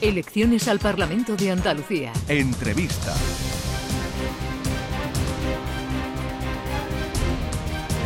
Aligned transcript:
Elecciones 0.00 0.68
al 0.68 0.78
Parlamento 0.78 1.34
de 1.34 1.50
Andalucía. 1.50 2.12
Entrevista. 2.28 3.12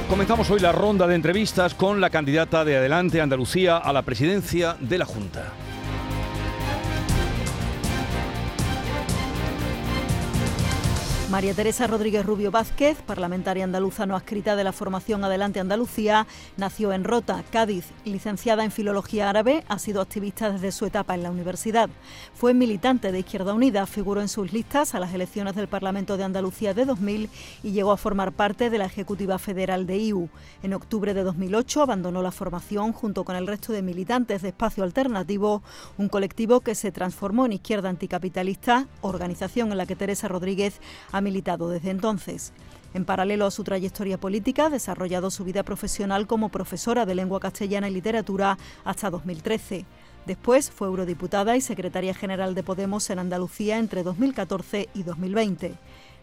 Comenzamos 0.08 0.50
hoy 0.50 0.60
la 0.60 0.72
ronda 0.72 1.06
de 1.06 1.16
entrevistas 1.16 1.74
con 1.74 2.00
la 2.00 2.08
candidata 2.08 2.64
de 2.64 2.78
Adelante 2.78 3.20
Andalucía 3.20 3.76
a 3.76 3.92
la 3.92 4.00
presidencia 4.00 4.74
de 4.80 4.96
la 4.96 5.04
Junta. 5.04 5.52
María 11.32 11.54
Teresa 11.54 11.86
Rodríguez 11.86 12.26
Rubio 12.26 12.50
Vázquez, 12.50 13.00
parlamentaria 13.00 13.64
andaluza 13.64 14.04
no 14.04 14.16
adscrita 14.16 14.54
de 14.54 14.64
la 14.64 14.72
formación 14.72 15.24
Adelante 15.24 15.60
Andalucía, 15.60 16.26
nació 16.58 16.92
en 16.92 17.04
Rota, 17.04 17.42
Cádiz, 17.50 17.86
licenciada 18.04 18.64
en 18.64 18.70
Filología 18.70 19.30
Árabe, 19.30 19.64
ha 19.66 19.78
sido 19.78 20.02
activista 20.02 20.50
desde 20.50 20.72
su 20.72 20.84
etapa 20.84 21.14
en 21.14 21.22
la 21.22 21.30
universidad. 21.30 21.88
Fue 22.34 22.52
militante 22.52 23.12
de 23.12 23.20
Izquierda 23.20 23.54
Unida, 23.54 23.86
figuró 23.86 24.20
en 24.20 24.28
sus 24.28 24.52
listas 24.52 24.94
a 24.94 25.00
las 25.00 25.14
elecciones 25.14 25.54
del 25.54 25.68
Parlamento 25.68 26.18
de 26.18 26.24
Andalucía 26.24 26.74
de 26.74 26.84
2000 26.84 27.30
y 27.62 27.70
llegó 27.70 27.92
a 27.92 27.96
formar 27.96 28.32
parte 28.32 28.68
de 28.68 28.76
la 28.76 28.84
Ejecutiva 28.84 29.38
Federal 29.38 29.86
de 29.86 29.96
IU. 29.96 30.28
En 30.62 30.74
octubre 30.74 31.14
de 31.14 31.22
2008 31.22 31.80
abandonó 31.80 32.20
la 32.20 32.30
formación 32.30 32.92
junto 32.92 33.24
con 33.24 33.36
el 33.36 33.46
resto 33.46 33.72
de 33.72 33.80
militantes 33.80 34.42
de 34.42 34.48
Espacio 34.48 34.84
Alternativo, 34.84 35.62
un 35.96 36.10
colectivo 36.10 36.60
que 36.60 36.74
se 36.74 36.92
transformó 36.92 37.46
en 37.46 37.52
Izquierda 37.52 37.88
Anticapitalista, 37.88 38.86
organización 39.00 39.72
en 39.72 39.78
la 39.78 39.86
que 39.86 39.96
Teresa 39.96 40.28
Rodríguez 40.28 40.78
ha 41.10 41.21
militado 41.22 41.70
desde 41.70 41.90
entonces. 41.90 42.52
En 42.94 43.06
paralelo 43.06 43.46
a 43.46 43.50
su 43.50 43.64
trayectoria 43.64 44.18
política, 44.18 44.66
ha 44.66 44.70
desarrollado 44.70 45.30
su 45.30 45.44
vida 45.44 45.62
profesional 45.62 46.26
como 46.26 46.50
profesora 46.50 47.06
de 47.06 47.14
lengua 47.14 47.40
castellana 47.40 47.88
y 47.88 47.92
literatura 47.94 48.58
hasta 48.84 49.08
2013. 49.08 49.86
Después 50.26 50.70
fue 50.70 50.88
eurodiputada 50.88 51.56
y 51.56 51.60
secretaria 51.60 52.14
general 52.14 52.54
de 52.54 52.62
Podemos 52.62 53.08
en 53.10 53.18
Andalucía 53.18 53.78
entre 53.78 54.02
2014 54.02 54.88
y 54.94 55.02
2020. 55.02 55.74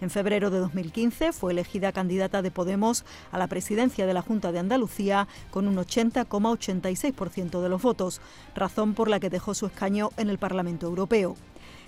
En 0.02 0.10
febrero 0.10 0.50
de 0.50 0.60
2015 0.60 1.34
fue 1.34 1.52
elegida 1.52 1.92
candidata 1.92 2.42
de 2.42 2.52
Podemos 2.52 3.04
a 3.32 3.38
la 3.38 3.48
presidencia 3.48 4.06
de 4.06 4.14
la 4.14 4.22
Junta 4.22 4.54
de 4.54 4.60
Andalucía 4.60 5.28
con 5.52 5.68
un 5.68 5.76
80,86% 5.76 7.62
de 7.62 7.70
los 7.70 7.82
votos, 7.82 8.22
razón 8.56 8.94
por 8.94 9.10
la 9.10 9.20
que 9.20 9.30
dejó 9.30 9.54
su 9.54 9.66
escaño 9.66 10.12
en 10.16 10.30
el 10.30 10.38
Parlamento 10.38 10.88
Europeo. 10.88 11.36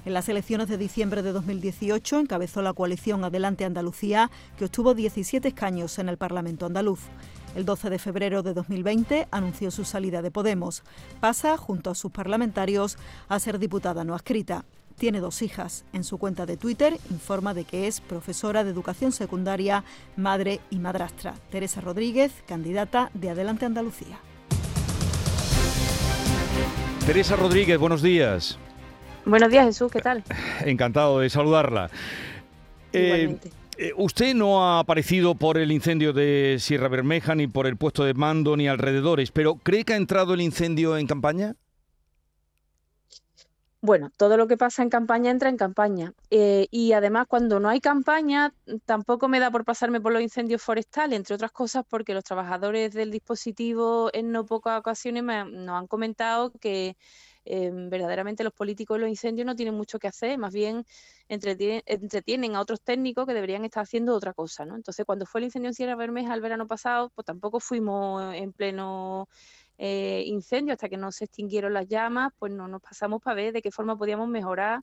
En 0.03 0.13
las 0.15 0.27
elecciones 0.29 0.67
de 0.67 0.79
diciembre 0.79 1.21
de 1.21 1.31
2018 1.31 2.19
encabezó 2.19 2.63
la 2.63 2.73
coalición 2.73 3.23
Adelante 3.23 3.65
Andalucía, 3.65 4.31
que 4.57 4.65
obtuvo 4.65 4.95
17 4.95 5.47
escaños 5.47 5.99
en 5.99 6.09
el 6.09 6.17
Parlamento 6.17 6.65
andaluz. 6.65 7.01
El 7.55 7.65
12 7.65 7.91
de 7.91 7.99
febrero 7.99 8.41
de 8.41 8.55
2020 8.55 9.27
anunció 9.29 9.69
su 9.69 9.85
salida 9.85 10.23
de 10.23 10.31
Podemos. 10.31 10.83
Pasa, 11.19 11.55
junto 11.55 11.91
a 11.91 11.95
sus 11.95 12.11
parlamentarios, 12.11 12.97
a 13.29 13.37
ser 13.39 13.59
diputada 13.59 14.03
no 14.03 14.15
adscrita. 14.15 14.65
Tiene 14.97 15.19
dos 15.19 15.43
hijas. 15.43 15.85
En 15.93 16.03
su 16.03 16.17
cuenta 16.17 16.47
de 16.47 16.57
Twitter 16.57 16.97
informa 17.11 17.53
de 17.53 17.65
que 17.65 17.87
es 17.87 18.01
profesora 18.01 18.63
de 18.63 18.71
educación 18.71 19.11
secundaria, 19.11 19.83
madre 20.15 20.61
y 20.71 20.79
madrastra. 20.79 21.35
Teresa 21.51 21.79
Rodríguez, 21.79 22.31
candidata 22.47 23.11
de 23.13 23.29
Adelante 23.29 23.65
Andalucía. 23.65 24.19
Teresa 27.05 27.35
Rodríguez, 27.35 27.77
buenos 27.77 28.01
días. 28.01 28.57
Buenos 29.25 29.51
días, 29.51 29.65
Jesús, 29.65 29.91
¿qué 29.91 30.01
tal? 30.01 30.23
Encantado 30.65 31.19
de 31.19 31.29
saludarla. 31.29 31.89
Eh, 32.93 33.37
eh, 33.77 33.93
usted 33.95 34.33
no 34.33 34.63
ha 34.63 34.79
aparecido 34.79 35.35
por 35.35 35.57
el 35.57 35.71
incendio 35.71 36.11
de 36.13 36.57
Sierra 36.59 36.87
Bermeja, 36.87 37.35
ni 37.35 37.47
por 37.47 37.67
el 37.67 37.77
puesto 37.77 38.03
de 38.03 38.13
mando, 38.13 38.57
ni 38.57 38.67
alrededores, 38.67 39.31
pero 39.31 39.55
¿cree 39.55 39.85
que 39.85 39.93
ha 39.93 39.97
entrado 39.97 40.33
el 40.33 40.41
incendio 40.41 40.97
en 40.97 41.07
campaña? 41.07 41.55
Bueno, 43.83 44.11
todo 44.15 44.37
lo 44.37 44.47
que 44.47 44.57
pasa 44.57 44.83
en 44.83 44.89
campaña 44.89 45.31
entra 45.31 45.49
en 45.49 45.57
campaña. 45.57 46.13
Eh, 46.29 46.67
y 46.69 46.93
además, 46.93 47.25
cuando 47.27 47.59
no 47.59 47.67
hay 47.67 47.81
campaña, 47.81 48.53
tampoco 48.85 49.27
me 49.27 49.39
da 49.39 49.49
por 49.49 49.65
pasarme 49.65 49.99
por 49.99 50.13
los 50.13 50.21
incendios 50.21 50.61
forestales, 50.61 51.17
entre 51.17 51.33
otras 51.33 51.51
cosas 51.51 51.83
porque 51.89 52.13
los 52.13 52.23
trabajadores 52.23 52.93
del 52.93 53.09
dispositivo 53.09 54.11
en 54.13 54.31
no 54.31 54.45
pocas 54.45 54.79
ocasiones 54.79 55.23
me, 55.23 55.45
nos 55.45 55.79
han 55.79 55.87
comentado 55.87 56.51
que 56.61 56.95
Em, 57.43 57.89
verdaderamente 57.89 58.43
los 58.43 58.53
políticos 58.53 58.95
en 58.95 59.01
los 59.01 59.09
incendios 59.09 59.45
no 59.47 59.55
tienen 59.55 59.73
mucho 59.73 59.97
que 59.97 60.07
hacer, 60.07 60.37
más 60.37 60.53
bien 60.53 60.85
entretienen, 61.27 62.55
a 62.55 62.61
otros 62.61 62.81
técnicos 62.81 63.25
que 63.25 63.33
deberían 63.33 63.65
estar 63.65 63.83
haciendo 63.83 64.15
otra 64.15 64.33
cosa, 64.33 64.65
¿no? 64.65 64.75
Entonces, 64.75 65.05
cuando 65.05 65.25
fue 65.25 65.41
el 65.41 65.45
incendio 65.45 65.69
en 65.69 65.73
Sierra 65.73 65.95
Bermeja 65.95 66.33
el 66.35 66.41
verano 66.41 66.67
pasado, 66.67 67.09
pues 67.15 67.25
tampoco 67.25 67.59
fuimos 67.59 68.33
en 68.35 68.53
pleno 68.53 69.27
eh, 69.77 70.23
incendio 70.27 70.73
hasta 70.73 70.89
que 70.89 70.97
no 70.97 71.11
se 71.11 71.25
extinguieron 71.25 71.73
las 71.73 71.87
llamas, 71.87 72.31
pues 72.37 72.51
no 72.51 72.67
nos 72.67 72.81
pasamos 72.81 73.21
para 73.21 73.35
ver 73.35 73.53
de 73.53 73.61
qué 73.61 73.71
forma 73.71 73.97
podíamos 73.97 74.27
mejorar 74.27 74.81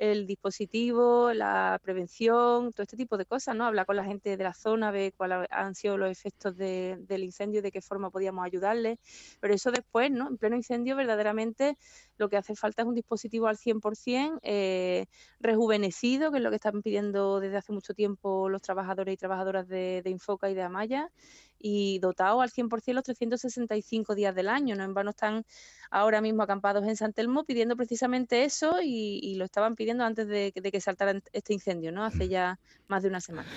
el 0.00 0.26
dispositivo, 0.26 1.34
la 1.34 1.78
prevención, 1.82 2.72
todo 2.72 2.82
este 2.84 2.96
tipo 2.96 3.18
de 3.18 3.26
cosas, 3.26 3.54
¿no? 3.54 3.66
Hablar 3.66 3.84
con 3.84 3.96
la 3.96 4.04
gente 4.04 4.34
de 4.34 4.42
la 4.42 4.54
zona, 4.54 4.90
ver 4.90 5.12
cuáles 5.12 5.46
han 5.50 5.74
sido 5.74 5.98
los 5.98 6.10
efectos 6.10 6.56
del 6.56 7.22
incendio 7.22 7.60
de 7.60 7.70
qué 7.70 7.82
forma 7.82 8.10
podíamos 8.10 8.46
ayudarles. 8.46 8.98
Pero 9.40 9.52
eso 9.52 9.70
después, 9.70 10.10
¿no? 10.10 10.28
En 10.28 10.38
pleno 10.38 10.56
incendio, 10.56 10.96
verdaderamente 10.96 11.76
lo 12.20 12.28
que 12.28 12.36
hace 12.36 12.54
falta 12.54 12.82
es 12.82 12.88
un 12.88 12.94
dispositivo 12.94 13.48
al 13.48 13.56
100% 13.56 14.38
eh, 14.42 15.06
rejuvenecido, 15.40 16.30
que 16.30 16.36
es 16.36 16.42
lo 16.42 16.50
que 16.50 16.56
están 16.56 16.82
pidiendo 16.82 17.40
desde 17.40 17.56
hace 17.56 17.72
mucho 17.72 17.94
tiempo 17.94 18.48
los 18.48 18.62
trabajadores 18.62 19.14
y 19.14 19.16
trabajadoras 19.16 19.66
de, 19.66 20.02
Infoca 20.04 20.50
y 20.50 20.54
de 20.54 20.62
Amaya, 20.62 21.10
y 21.58 21.98
dotado 21.98 22.42
al 22.42 22.50
100% 22.50 22.92
los 22.92 23.04
365 23.04 24.14
días 24.14 24.34
del 24.34 24.48
año. 24.48 24.76
No 24.76 24.84
en 24.84 24.94
vano 24.94 25.10
están 25.10 25.44
ahora 25.90 26.20
mismo 26.20 26.42
acampados 26.42 26.86
en 26.86 26.96
San 26.96 27.12
Telmo 27.12 27.44
pidiendo 27.44 27.74
precisamente 27.74 28.44
eso 28.44 28.76
y, 28.82 29.34
lo 29.36 29.46
estaban 29.46 29.74
pidiendo 29.74 30.04
antes 30.04 30.28
de, 30.28 30.52
que 30.52 30.80
saltara 30.80 31.20
este 31.32 31.54
incendio, 31.54 31.90
¿no? 31.90 32.04
Hace 32.04 32.28
ya 32.28 32.58
más 32.86 33.02
de 33.02 33.08
una 33.08 33.20
semana. 33.20 33.48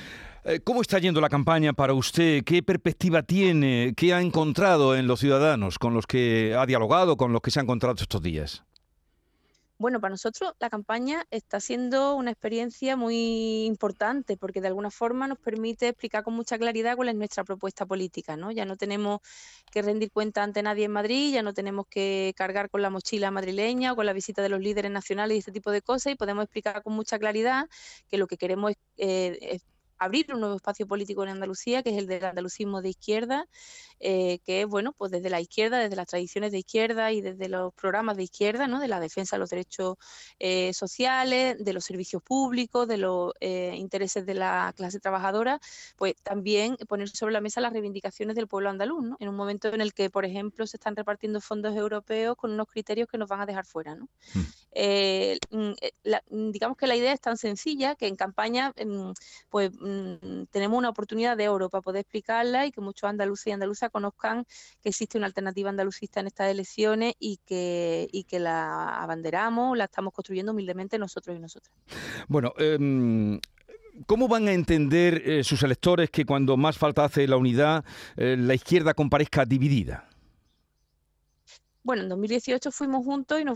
Eh, 0.46 0.60
¿Cómo 0.60 0.82
está 0.82 1.00
yendo 1.00 1.22
la 1.22 1.30
campaña 1.30 1.72
para 1.72 1.94
usted? 1.94 2.44
¿Qué 2.44 2.62
perspectiva 2.62 3.24
tiene? 3.24 3.94
¿Qué 3.96 4.14
ha 4.14 4.22
encontrado 4.22 4.94
en 4.94 5.08
los 5.08 5.22
ciudadanos 5.22 5.80
con 5.80 5.94
los 5.94 6.06
que 6.06 6.54
ha 6.58 6.66
dialogado, 6.66 7.16
con 7.16 7.32
los 7.32 7.42
que 7.42 7.50
se 7.50 7.62
ha 7.62 7.64
encontrado 7.64 7.96
estos 7.96 8.22
días? 8.22 8.62
Bueno, 9.78 10.02
para 10.02 10.12
nosotros 10.12 10.54
la 10.60 10.70
campaña 10.70 11.26
está 11.32 11.62
siendo 11.62 12.16
una 12.16 12.32
experiencia 12.32 12.96
muy 12.98 13.66
importante 13.66 14.36
porque 14.36 14.60
de 14.60 14.68
alguna 14.68 14.92
forma 14.92 15.28
nos 15.28 15.40
permite 15.40 15.88
explicar 15.88 16.24
con 16.24 16.34
mucha 16.36 16.58
claridad 16.58 16.98
cuál 16.98 17.10
es 17.10 17.16
nuestra 17.16 17.46
propuesta 17.46 17.86
política, 17.86 18.36
¿no? 18.36 18.52
Ya 18.52 18.66
no 18.66 18.76
tenemos 18.76 19.22
que 19.72 19.82
rendir 19.82 20.12
cuenta 20.12 20.44
ante 20.44 20.62
nadie 20.62 20.86
en 20.86 20.92
Madrid, 20.92 21.34
ya 21.34 21.42
no 21.42 21.54
tenemos 21.54 21.88
que 21.88 22.34
cargar 22.36 22.70
con 22.70 22.82
la 22.82 22.90
mochila 22.90 23.32
madrileña 23.32 23.94
o 23.94 23.96
con 23.96 24.06
la 24.06 24.14
visita 24.14 24.42
de 24.42 24.50
los 24.50 24.60
líderes 24.60 24.92
nacionales 24.92 25.36
y 25.36 25.40
este 25.40 25.52
tipo 25.54 25.72
de 25.72 25.82
cosas 25.82 26.14
y 26.14 26.16
podemos 26.16 26.44
explicar 26.44 26.84
con 26.84 26.94
mucha 26.94 27.18
claridad 27.18 27.68
que 28.10 28.18
lo 28.18 28.28
que 28.28 28.38
queremos 28.38 28.72
es, 28.72 28.78
eh, 28.98 29.60
abrir 29.98 30.34
un 30.34 30.40
nuevo 30.40 30.56
espacio 30.56 30.88
político 30.88 31.24
en 31.24 31.30
Andalucía, 31.30 31.84
que 31.84 31.92
es 31.92 31.98
el 31.98 32.08
del 32.08 32.26
andalucismo 32.26 32.82
de 32.82 32.90
izquierda, 32.90 33.48
eh, 34.00 34.40
que 34.46 34.62
es, 34.62 34.68
bueno, 34.68 34.94
pues 34.94 35.12
desde 35.12 35.30
la 35.30 35.40
izquierda, 35.40 35.80
desde 35.80 35.96
las 35.96 36.08
tradiciones 36.08 36.52
de 36.52 36.60
izquierda 36.60 37.12
y 37.12 37.22
desde 37.22 37.48
los 37.48 37.74
programas 37.74 38.18
de 38.18 38.24
izquierda, 38.24 38.68
¿no? 38.68 38.80
De 38.80 38.88
la 38.88 39.00
defensa 39.00 39.36
de 39.36 39.40
los 39.40 39.50
derechos 39.50 39.98
eh, 40.40 40.74
sociales, 40.74 41.64
de 41.64 41.74
los 41.74 41.86
servicios 41.86 42.22
públicos, 42.22 42.88
de 42.88 42.98
los 42.98 43.34
eh, 43.40 43.74
intereses 43.76 44.26
de 44.26 44.34
la 44.34 44.74
clase 44.76 45.00
trabajadora, 45.00 45.60
pues 45.96 46.16
también 46.22 46.76
poner 46.88 47.10
sobre 47.10 47.34
la 47.34 47.42
mesa 47.42 47.62
las 47.62 47.74
reivindicaciones 47.74 48.36
del 48.36 48.48
pueblo 48.48 48.70
andaluz, 48.70 49.04
¿no? 49.04 49.18
En 49.20 49.30
un 49.30 49.36
momento 49.36 49.70
en 49.70 49.82
el 49.82 49.94
que, 49.94 50.10
por 50.10 50.26
ejemplo, 50.26 50.68
se 50.68 50.78
están 50.78 50.96
repartiendo 50.96 51.40
fondos 51.40 51.76
europeos 51.76 52.36
con 52.36 52.52
unos 52.52 52.68
criterios 52.68 53.08
que 53.08 53.18
nos 53.18 53.30
van 53.30 53.42
a 53.42 53.46
dejar 53.46 53.66
fuera, 53.66 53.96
¿no? 53.96 54.10
Hmm. 54.34 54.42
Mm, 55.52 55.74
mm, 56.30 56.52
digamos 56.52 56.78
que 56.78 56.88
la 56.88 56.96
idea 56.96 57.14
es 57.14 57.22
tan 57.22 57.38
sencilla 57.38 57.96
que 57.96 58.08
en 58.08 58.16
campaña, 58.16 58.74
mm, 58.84 59.12
pues 59.84 60.48
tenemos 60.50 60.78
una 60.78 60.90
oportunidad 60.90 61.36
de 61.36 61.50
oro 61.50 61.70
para 61.70 61.82
poder 61.82 62.02
explicarla 62.02 62.66
y 62.66 62.72
que 62.72 62.80
muchos 62.80 63.10
andaluces 63.10 63.48
y 63.48 63.52
andaluzas 63.52 63.90
conozcan 63.90 64.46
que 64.82 64.90
existe 64.90 65.18
una 65.18 65.28
alternativa 65.28 65.70
andalucista 65.70 66.22
en 66.22 66.28
estas 66.28 66.50
elecciones 66.50 67.16
y 67.20 67.40
que, 67.46 68.08
y 68.12 68.24
que 68.24 68.40
la 68.40 69.02
abanderamos, 69.02 69.78
la 69.78 69.86
estamos 69.86 70.14
construyendo 70.14 70.54
humildemente 70.54 70.98
nosotros 70.98 71.36
y 71.36 71.40
nosotras. 71.40 71.76
Bueno, 72.28 72.54
em, 72.58 73.40
¿Cómo 74.08 74.28
van 74.28 74.48
a 74.48 74.54
entender 74.54 75.22
eh, 75.24 75.44
sus 75.44 75.62
electores 75.62 76.10
que 76.10 76.26
cuando 76.26 76.58
más 76.58 76.80
falta 76.80 77.06
hace 77.06 77.28
la 77.28 77.38
unidad, 77.38 77.86
eh, 78.18 78.36
la 78.40 78.56
izquierda 78.56 78.96
comparezca 78.96 79.46
dividida? 79.46 80.10
Bueno, 81.84 82.04
en 82.04 82.10
2018 82.10 82.72
fuimos 82.72 83.04
juntos 83.04 83.42
y 83.42 83.44
no, 83.44 83.56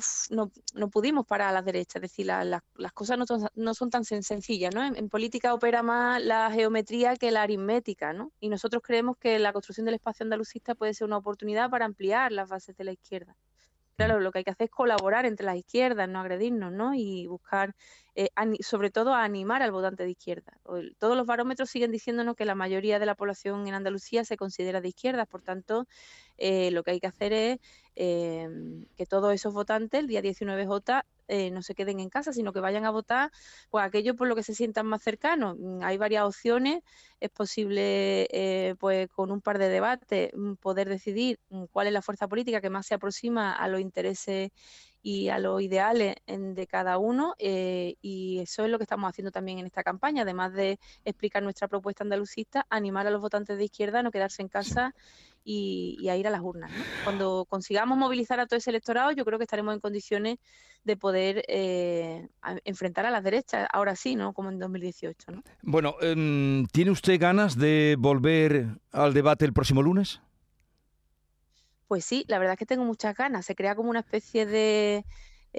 no, 0.76 0.90
pudimos 0.90 1.26
parar 1.26 1.50
a 1.50 1.52
la 1.54 1.62
derecha, 1.62 2.00
es 2.00 2.02
decir, 2.02 2.26
las 2.26 2.94
cosas 2.94 3.18
no, 3.56 3.74
son 3.74 3.90
tan 3.90 4.04
sencillas, 4.04 4.76
¿no? 4.76 4.84
En, 4.84 5.10
política 5.10 5.54
opera 5.54 5.82
más 5.82 6.22
la 6.22 6.52
geometría 6.52 7.16
que 7.16 7.32
la 7.32 7.44
aritmética, 7.44 8.14
¿no? 8.14 8.34
Y 8.40 8.50
nosotros 8.50 8.84
creemos 8.84 9.18
que 9.18 9.40
la 9.40 9.54
construcción 9.54 9.86
del 9.86 9.96
espacio 9.96 10.26
andalucista 10.26 10.76
puede 10.76 10.94
ser 10.94 11.08
una 11.08 11.18
oportunidad 11.18 11.70
para 11.70 11.86
ampliar 11.86 12.32
las 12.34 12.50
bases 12.50 12.76
de 12.76 12.84
la 12.84 12.92
izquierda. 12.92 13.38
Claro, 14.00 14.20
lo 14.20 14.32
que 14.32 14.38
hay 14.40 14.44
que 14.44 14.52
hacer 14.52 14.66
es 14.66 14.70
colaborar 14.70 15.26
entre 15.26 15.44
las 15.48 15.56
izquierdas, 15.58 16.08
no 16.08 16.20
agredirnos, 16.20 16.72
¿no? 16.72 16.94
Y 16.94 17.26
buscar, 17.26 17.74
eh, 18.14 18.28
sobre 18.62 18.92
todo, 18.92 19.16
animar 19.16 19.64
al 19.64 19.72
votante 19.72 20.04
de 20.04 20.12
izquierda. 20.12 20.60
Todos 21.00 21.18
los 21.18 21.26
barómetros 21.26 21.72
siguen 21.72 21.90
diciéndonos 21.92 22.36
que 22.36 22.46
la 22.46 22.54
mayoría 22.54 23.00
de 23.00 23.08
la 23.08 23.16
población 23.16 23.68
en 23.68 23.74
Andalucía 23.74 24.24
se 24.24 24.38
considera 24.38 24.82
de 24.82 24.90
izquierda, 24.90 25.26
por 25.26 25.42
tanto, 25.42 25.88
eh, 26.38 26.70
lo 26.70 26.84
que 26.84 26.92
hay 26.92 27.00
que 27.00 27.08
hacer 27.08 27.34
es 27.34 27.58
em, 27.96 28.86
que 28.96 29.08
todos 29.08 29.34
esos 29.34 29.52
votantes, 29.52 30.00
el 30.00 30.06
día 30.08 30.22
19J, 30.22 31.02
eh, 31.28 31.52
no 31.52 31.62
se 31.62 31.76
queden 31.76 32.00
en 32.00 32.10
casa, 32.10 32.34
sino 32.34 32.54
que 32.54 32.60
vayan 32.60 32.86
a 32.86 32.92
votar 32.92 33.32
pues 33.70 33.86
aquello 33.86 34.16
por 34.16 34.28
lo 34.28 34.36
que 34.36 34.44
se 34.44 34.56
sientan 34.56 34.86
más 34.86 35.02
cercanos. 35.02 35.58
Mm, 35.60 35.84
hay 35.84 35.98
varias 35.98 36.24
opciones, 36.26 36.84
es 37.20 37.30
posible 37.30 38.28
eh, 38.32 38.76
pues 38.80 39.10
con 39.10 39.32
un 39.32 39.42
par 39.42 39.58
de 39.58 39.70
debates 39.70 40.32
mm, 40.34 40.54
poder 40.56 40.90
decidir 40.90 41.40
mm, 41.50 41.66
cuál 41.72 41.88
es 41.88 41.94
la 41.94 42.02
fuerza 42.02 42.28
política 42.28 42.62
que 42.62 42.70
más 42.70 42.86
se 42.86 42.96
aproxima 42.96 43.54
a 43.54 43.68
los 43.68 43.82
intereses 43.82 44.52
y 45.02 45.30
a 45.30 45.40
los 45.40 45.62
ideales 45.62 46.16
de 46.28 46.68
cada 46.68 46.98
uno 46.98 47.34
eh, 47.40 47.96
y 48.02 48.40
eso 48.40 48.66
es 48.66 48.70
lo 48.70 48.78
que 48.78 48.84
estamos 48.84 49.10
haciendo 49.10 49.32
también 49.32 49.60
en 49.60 49.66
esta 49.66 49.84
campaña, 49.84 50.24
además 50.24 50.52
de 50.52 50.80
explicar 51.06 51.44
nuestra 51.44 51.70
propuesta 51.70 52.04
andalucista, 52.04 52.66
animar 52.70 53.08
a 53.08 53.10
los 53.12 53.22
votantes 53.22 53.58
de 53.58 53.64
izquierda 53.64 54.00
a 54.00 54.04
no 54.04 54.12
quedarse 54.12 54.42
en 54.42 54.50
casa 54.50 54.94
y, 55.50 56.10
a 56.10 56.18
ir 56.18 56.28
a 56.28 56.30
las 56.30 56.42
urnas. 56.42 56.70
Cuando 57.06 57.46
consigamos 57.50 57.98
movilizar 57.98 58.40
a 58.40 58.48
todo 58.48 58.58
ese 58.58 58.70
electorado, 58.70 59.12
yo 59.12 59.24
creo 59.24 59.40
que 59.40 59.46
estaremos 59.46 59.74
en 59.74 59.80
condiciones 59.80 60.40
de 60.84 60.98
poder 60.98 61.44
eh, 61.48 62.28
enfrentar 62.66 63.06
a 63.06 63.12
las 63.12 63.24
derechas, 63.24 63.66
ahora 63.72 63.96
sí, 63.96 64.16
¿no? 64.16 64.34
Como 64.34 64.50
en 64.50 64.60
2018. 64.60 65.32
¿no? 65.32 65.44
Bueno, 65.62 65.96
em, 66.02 66.66
¿tiene 66.68 66.92
usted 66.92 67.20
ganas 67.20 67.58
de 67.58 67.96
volver 67.98 68.78
al 68.92 69.14
debate 69.14 69.46
el 69.46 69.54
próximo 69.54 69.82
lunes? 69.82 70.22
Pues 71.88 72.04
sí, 72.04 72.26
la 72.28 72.40
verdad 72.40 72.54
es 72.54 72.60
que 72.60 72.66
tengo 72.66 72.84
muchas 72.84 73.16
ganas. 73.16 73.46
Se 73.46 73.56
crea 73.56 73.74
como 73.76 73.90
una 73.90 74.02
especie 74.02 74.46
de 74.46 75.06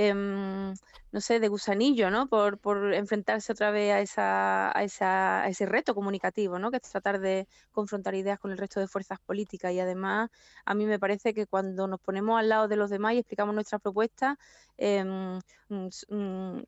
Em, 0.00 0.74
no 1.10 1.20
sé, 1.20 1.40
de 1.40 1.48
gusanillo, 1.48 2.08
¿no? 2.08 2.28
Por, 2.28 2.58
por 2.58 2.94
enfrentarse 2.94 3.50
otra 3.50 3.72
vez 3.72 3.92
a, 3.92 4.00
esa, 4.00 4.78
a, 4.78 4.84
esa, 4.84 5.42
a 5.42 5.48
ese 5.48 5.66
reto 5.66 5.92
comunicativo, 5.92 6.60
¿no? 6.60 6.70
Que 6.70 6.76
es 6.76 6.82
tratar 6.84 7.18
de 7.18 7.48
confrontar 7.72 8.14
ideas 8.14 8.38
con 8.38 8.52
el 8.52 8.58
resto 8.58 8.78
de 8.78 8.86
fuerzas 8.86 9.18
políticas. 9.18 9.72
Y 9.72 9.80
además, 9.80 10.30
a 10.64 10.74
mí 10.74 10.86
me 10.86 11.00
parece 11.00 11.34
que 11.34 11.46
cuando 11.48 11.88
nos 11.88 11.98
ponemos 12.00 12.38
al 12.38 12.48
lado 12.48 12.68
de 12.68 12.76
los 12.76 12.90
demás 12.90 13.14
y 13.14 13.18
explicamos 13.18 13.56
nuestras 13.56 13.80
propuestas, 13.82 14.36
em, 14.76 15.40
mm, 15.68 15.88
mm, 16.10 16.62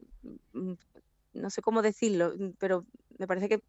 mm, 0.52 0.74
no 1.34 1.50
sé 1.50 1.62
cómo 1.62 1.82
decirlo, 1.82 2.34
pero 2.58 2.84
me 3.16 3.28
parece 3.28 3.48
que 3.48 3.62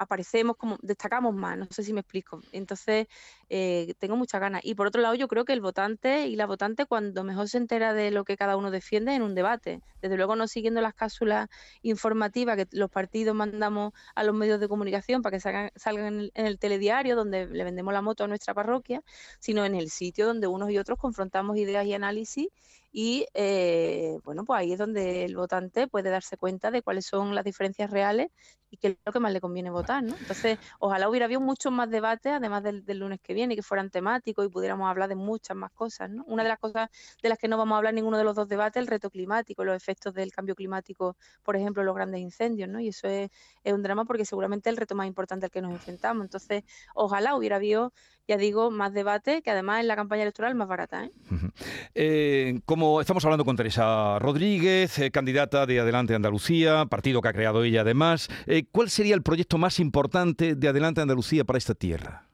aparecemos 0.00 0.56
como, 0.56 0.78
destacamos 0.80 1.34
más, 1.34 1.58
no 1.58 1.66
sé 1.70 1.84
si 1.84 1.92
me 1.92 2.00
explico. 2.00 2.40
Entonces, 2.52 3.06
eh, 3.50 3.92
tengo 3.98 4.16
muchas 4.16 4.40
ganas. 4.40 4.62
Y 4.64 4.74
por 4.74 4.86
otro 4.86 5.02
lado, 5.02 5.14
yo 5.14 5.28
creo 5.28 5.44
que 5.44 5.52
el 5.52 5.60
votante 5.60 6.26
y 6.26 6.36
la 6.36 6.46
votante 6.46 6.86
cuando 6.86 7.22
mejor 7.22 7.50
se 7.50 7.58
entera 7.58 7.92
de 7.92 8.10
lo 8.10 8.24
que 8.24 8.38
cada 8.38 8.56
uno 8.56 8.70
defiende 8.70 9.14
en 9.14 9.20
un 9.20 9.34
debate. 9.34 9.82
Desde 10.00 10.16
luego 10.16 10.36
no 10.36 10.48
siguiendo 10.48 10.80
las 10.80 10.94
cápsulas 10.94 11.50
informativas 11.82 12.56
que 12.56 12.66
los 12.70 12.90
partidos 12.90 13.36
mandamos 13.36 13.92
a 14.14 14.24
los 14.24 14.34
medios 14.34 14.58
de 14.58 14.68
comunicación 14.68 15.20
para 15.20 15.36
que 15.36 15.40
salgan, 15.40 15.70
salgan 15.76 16.30
en, 16.32 16.46
el, 16.46 16.58
telediario 16.58 17.14
donde 17.14 17.46
le 17.46 17.62
vendemos 17.62 17.92
la 17.92 18.00
moto 18.00 18.24
a 18.24 18.26
nuestra 18.26 18.54
parroquia, 18.54 19.02
sino 19.38 19.66
en 19.66 19.74
el 19.74 19.90
sitio 19.90 20.26
donde 20.26 20.46
unos 20.46 20.70
y 20.70 20.78
otros 20.78 20.98
confrontamos 20.98 21.58
ideas 21.58 21.84
y 21.84 21.92
análisis 21.92 22.48
y 22.92 23.26
eh, 23.34 24.18
bueno, 24.24 24.44
pues 24.44 24.60
ahí 24.60 24.72
es 24.72 24.78
donde 24.78 25.24
el 25.24 25.36
votante 25.36 25.86
puede 25.86 26.10
darse 26.10 26.36
cuenta 26.36 26.70
de 26.70 26.82
cuáles 26.82 27.06
son 27.06 27.34
las 27.34 27.44
diferencias 27.44 27.90
reales 27.90 28.30
y 28.70 28.76
qué 28.76 28.88
es 28.88 28.96
lo 29.04 29.12
que 29.12 29.20
más 29.20 29.32
le 29.32 29.40
conviene 29.40 29.70
votar, 29.70 30.02
¿no? 30.02 30.14
Entonces, 30.16 30.58
ojalá 30.78 31.08
hubiera 31.08 31.26
habido 31.26 31.40
muchos 31.40 31.72
más 31.72 31.90
debates, 31.90 32.32
además 32.32 32.62
del, 32.62 32.84
lunes 32.98 33.18
que 33.20 33.34
viene, 33.34 33.54
y 33.54 33.56
que 33.56 33.62
fueran 33.62 33.90
temáticos 33.90 34.46
y 34.46 34.48
pudiéramos 34.48 34.88
hablar 34.88 35.08
de 35.08 35.16
muchas 35.16 35.56
más 35.56 35.72
cosas, 35.72 36.10
¿no? 36.10 36.24
Una 36.26 36.44
de 36.44 36.48
las 36.48 36.58
cosas 36.58 36.88
de 37.22 37.28
las 37.28 37.38
que 37.38 37.48
no 37.48 37.58
vamos 37.58 37.74
a 37.74 37.78
hablar 37.78 37.92
en 37.92 37.96
ninguno 37.96 38.16
de 38.16 38.24
los 38.24 38.36
dos 38.36 38.48
debates, 38.48 38.80
el 38.80 38.86
reto 38.86 39.10
climático, 39.10 39.64
los 39.64 39.76
efectos 39.76 40.14
del 40.14 40.32
cambio 40.32 40.54
climático, 40.54 41.16
por 41.42 41.56
ejemplo, 41.56 41.82
los 41.82 41.94
grandes 41.94 42.20
incendios, 42.20 42.68
¿no? 42.68 42.80
Y 42.80 42.88
eso 42.88 43.08
es, 43.08 43.30
es 43.64 43.72
un 43.72 43.82
drama 43.82 44.04
porque 44.04 44.24
seguramente 44.24 44.68
es 44.68 44.74
el 44.74 44.76
reto 44.76 44.94
más 44.94 45.06
importante 45.06 45.46
al 45.46 45.50
que 45.50 45.62
nos 45.62 45.72
enfrentamos. 45.72 46.24
Entonces, 46.24 46.62
ojalá 46.94 47.34
hubiera 47.34 47.56
habido 47.56 47.92
ya 48.30 48.36
digo, 48.36 48.70
más 48.70 48.92
debate, 48.92 49.42
que 49.42 49.50
además 49.50 49.80
es 49.80 49.86
la 49.86 49.96
campaña 49.96 50.22
electoral 50.22 50.54
más 50.54 50.68
barata. 50.68 51.04
¿eh? 51.04 51.12
Eh, 51.96 52.60
estamos 53.00 53.24
hablando 53.24 53.44
con 53.44 53.56
Teresa 53.56 54.18
Rodríguez, 54.18 54.98
eh, 54.98 55.10
candidata 55.10 55.66
de 55.66 55.80
Adelante 55.80 56.14
Andalucía, 56.14 56.86
partido 56.86 57.20
que 57.20 57.28
ha 57.28 57.32
creado 57.32 57.62
ella 57.62 57.82
además, 57.82 58.28
¿cuál 58.72 58.88
sería 58.88 59.14
el 59.14 59.22
proyecto 59.22 59.58
más 59.58 59.80
importante 59.80 60.54
de 60.54 60.68
Adelante 60.68 61.00
Andalucía 61.00 61.44
para 61.44 61.58
esta 61.58 61.74
tierra? 61.74 62.26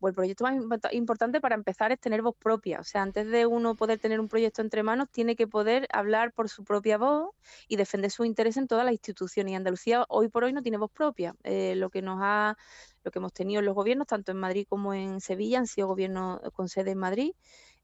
Pues 0.00 0.10
el 0.10 0.14
proyecto 0.14 0.44
más 0.44 0.54
importante 0.92 1.40
para 1.40 1.54
empezar 1.54 1.92
es 1.92 2.00
tener 2.00 2.22
voz 2.22 2.34
propia. 2.36 2.80
O 2.80 2.84
sea, 2.84 3.02
antes 3.02 3.28
de 3.28 3.46
uno 3.46 3.76
poder 3.76 3.98
tener 3.98 4.20
un 4.20 4.28
proyecto 4.28 4.62
entre 4.62 4.82
manos, 4.82 5.08
tiene 5.10 5.36
que 5.36 5.46
poder 5.46 5.86
hablar 5.92 6.32
por 6.32 6.48
su 6.48 6.64
propia 6.64 6.98
voz 6.98 7.30
y 7.68 7.76
defender 7.76 8.10
su 8.10 8.24
interés 8.24 8.56
en 8.56 8.66
todas 8.66 8.84
las 8.84 8.92
instituciones. 8.92 9.52
Y 9.52 9.54
Andalucía 9.54 10.04
hoy 10.08 10.28
por 10.28 10.44
hoy 10.44 10.52
no 10.52 10.62
tiene 10.62 10.76
voz 10.76 10.90
propia. 10.90 11.34
lo 11.44 11.90
que 11.90 12.02
nos 12.02 12.18
ha 12.20 12.56
lo 13.04 13.12
que 13.12 13.20
hemos 13.20 13.32
tenido 13.32 13.60
en 13.60 13.66
los 13.66 13.74
gobiernos, 13.76 14.08
tanto 14.08 14.32
en 14.32 14.38
Madrid 14.38 14.66
como 14.68 14.92
en 14.92 15.20
Sevilla, 15.20 15.60
han 15.60 15.68
sido 15.68 15.86
gobiernos 15.86 16.40
con 16.52 16.68
sede 16.68 16.90
en 16.90 16.98
Madrid, 16.98 17.32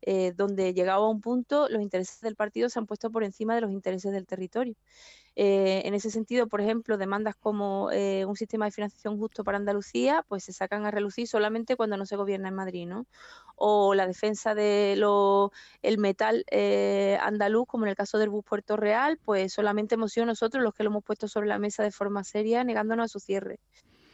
eh, 0.04 0.32
donde 0.36 0.74
llegado 0.74 1.04
a 1.04 1.08
un 1.08 1.20
punto 1.20 1.68
los 1.68 1.80
intereses 1.80 2.20
del 2.20 2.34
partido 2.34 2.68
se 2.68 2.78
han 2.78 2.86
puesto 2.86 3.10
por 3.10 3.22
encima 3.22 3.54
de 3.54 3.60
los 3.60 3.70
intereses 3.70 4.12
del 4.12 4.26
territorio. 4.26 4.74
Eh, 5.36 5.82
en 5.84 5.94
ese 5.94 6.10
sentido, 6.10 6.48
por 6.48 6.60
ejemplo, 6.60 6.98
demandas 6.98 7.36
como 7.36 7.90
eh, 7.92 8.24
un 8.26 8.36
sistema 8.36 8.64
de 8.64 8.72
financiación 8.72 9.16
justo 9.16 9.44
para 9.44 9.58
Andalucía, 9.58 10.24
pues 10.28 10.44
se 10.44 10.52
sacan 10.52 10.84
a 10.84 10.90
relucir 10.90 11.28
solamente 11.28 11.76
cuando 11.76 11.96
no 11.96 12.04
se 12.04 12.16
gobierna 12.16 12.48
en 12.48 12.54
Madrid, 12.54 12.86
¿no? 12.86 13.06
O 13.56 13.94
la 13.94 14.06
defensa 14.06 14.54
de 14.54 14.92
el 15.82 15.98
metal 15.98 16.44
andaluz, 17.20 17.66
como 17.66 17.84
en 17.84 17.90
el 17.90 17.96
caso 17.96 18.18
del 18.18 18.30
bus 18.30 18.44
Puerto 18.44 18.76
Real, 18.76 19.18
pues 19.24 19.52
solamente 19.52 19.94
hemos 19.94 20.12
sido 20.12 20.26
nosotros 20.26 20.62
los 20.64 20.74
que 20.74 20.82
lo 20.82 20.90
hemos 20.90 21.04
puesto 21.04 21.28
sobre 21.28 21.46
la 21.46 21.58
mesa 21.58 21.82
de 21.82 21.92
forma 21.92 22.24
seria, 22.24 22.64
negándonos 22.64 23.04
a 23.04 23.08
su 23.08 23.20
cierre 23.20 23.60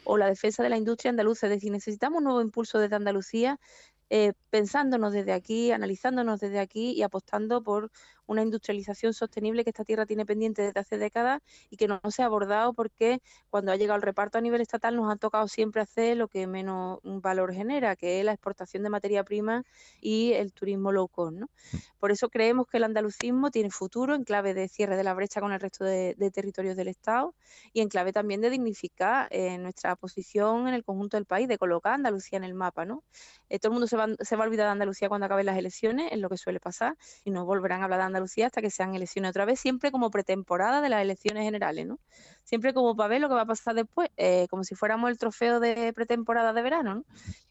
o 0.08 0.16
la 0.16 0.26
defensa 0.26 0.62
de 0.62 0.70
la 0.70 0.78
industria 0.78 1.10
andaluza. 1.10 1.46
Es 1.46 1.52
decir, 1.52 1.70
necesitamos 1.70 2.18
un 2.18 2.24
nuevo 2.24 2.40
impulso 2.40 2.78
desde 2.78 2.96
Andalucía, 2.96 3.60
eh, 4.10 4.32
pensándonos 4.50 5.12
desde 5.12 5.32
aquí, 5.32 5.70
analizándonos 5.72 6.40
desde 6.40 6.60
aquí 6.60 6.92
y 6.92 7.02
apostando 7.02 7.62
por 7.62 7.90
una 8.28 8.42
industrialización 8.42 9.14
sostenible 9.14 9.64
que 9.64 9.70
esta 9.70 9.84
tierra 9.84 10.06
tiene 10.06 10.26
pendiente 10.26 10.62
desde 10.62 10.80
hace 10.80 10.98
décadas 10.98 11.40
y 11.70 11.76
que 11.76 11.88
no, 11.88 12.00
se 12.10 12.22
ha 12.22 12.26
abordado 12.26 12.74
porque 12.74 13.20
cuando 13.48 13.72
ha 13.72 13.76
llegado 13.76 13.96
el 13.96 14.02
reparto 14.02 14.38
a 14.38 14.40
nivel 14.40 14.60
estatal 14.60 14.94
nos 14.96 15.10
ha 15.10 15.16
tocado 15.16 15.48
siempre 15.48 15.80
hacer 15.80 16.16
lo 16.16 16.28
que 16.28 16.46
menos 16.46 17.00
valor 17.02 17.54
genera, 17.54 17.96
que 17.96 18.20
es 18.20 18.24
la 18.24 18.32
exportación 18.32 18.82
de 18.82 18.90
materia 18.90 19.24
prima 19.24 19.64
y 20.00 20.34
el 20.34 20.52
turismo 20.52 20.92
low 20.92 21.08
cost. 21.08 21.36
¿no? 21.38 21.46
Mm. 21.72 21.76
Por 21.98 22.12
eso 22.12 22.28
creemos 22.28 22.66
que 22.66 22.76
el 22.76 22.84
andalucismo 22.84 23.50
tiene 23.50 23.70
futuro 23.70 24.14
en 24.14 24.24
clave 24.24 24.52
de 24.52 24.68
cierre 24.68 24.96
de 24.96 25.04
la 25.04 25.14
brecha 25.14 25.40
con 25.40 25.52
el 25.52 25.60
resto 25.60 25.84
de, 25.84 26.14
territorios 26.32 26.76
del 26.76 26.88
Estado 26.88 27.34
y 27.72 27.80
en 27.80 27.88
clave 27.88 28.12
también 28.12 28.42
de 28.42 28.50
dignificar 28.50 29.28
eh, 29.30 29.56
nuestra 29.56 29.96
posición 29.96 30.68
en 30.68 30.74
el 30.74 30.84
conjunto 30.84 31.16
del 31.16 31.24
país, 31.24 31.48
de 31.48 31.56
colocar 31.56 31.92
a 31.92 31.94
Andalucía 31.94 32.36
en 32.36 32.44
el 32.44 32.54
mapa. 32.54 32.84
¿no? 32.84 33.02
Eh, 33.48 33.58
todo 33.58 33.70
el 33.70 33.74
mundo 33.74 33.86
se 33.86 33.96
se 34.20 34.36
va 34.36 34.44
a 34.44 34.46
olvidar 34.46 34.66
de 34.66 34.72
Andalucía 34.72 35.08
cuando 35.08 35.26
acaben 35.26 35.46
las 35.46 35.56
elecciones, 35.56 36.12
es 36.12 36.18
lo 36.18 36.28
que 36.28 36.36
suele 36.36 36.60
pasar, 36.60 36.96
y 37.24 37.30
no 37.30 37.44
volverán 37.44 37.82
a 37.82 37.84
hablar 37.84 38.00
de 38.00 38.06
Andalucía 38.06 38.46
hasta 38.46 38.60
que 38.60 38.70
sean 38.70 38.94
elecciones 38.94 39.30
otra 39.30 39.44
vez, 39.44 39.60
siempre 39.60 39.90
como 39.90 40.10
pretemporada 40.10 40.80
de 40.80 40.88
las 40.88 41.02
elecciones 41.02 41.44
generales, 41.44 41.86
¿no? 41.86 41.98
Siempre 42.44 42.72
como 42.72 42.96
para 42.96 43.08
ver 43.08 43.20
lo 43.20 43.28
que 43.28 43.34
va 43.34 43.42
a 43.42 43.46
pasar 43.46 43.74
después, 43.74 44.10
eh, 44.16 44.46
como 44.48 44.64
si 44.64 44.74
fuéramos 44.74 45.10
el 45.10 45.18
trofeo 45.18 45.60
de 45.60 45.92
pretemporada 45.92 46.52
de 46.52 46.62
verano, 46.62 46.94
¿no? 46.94 47.04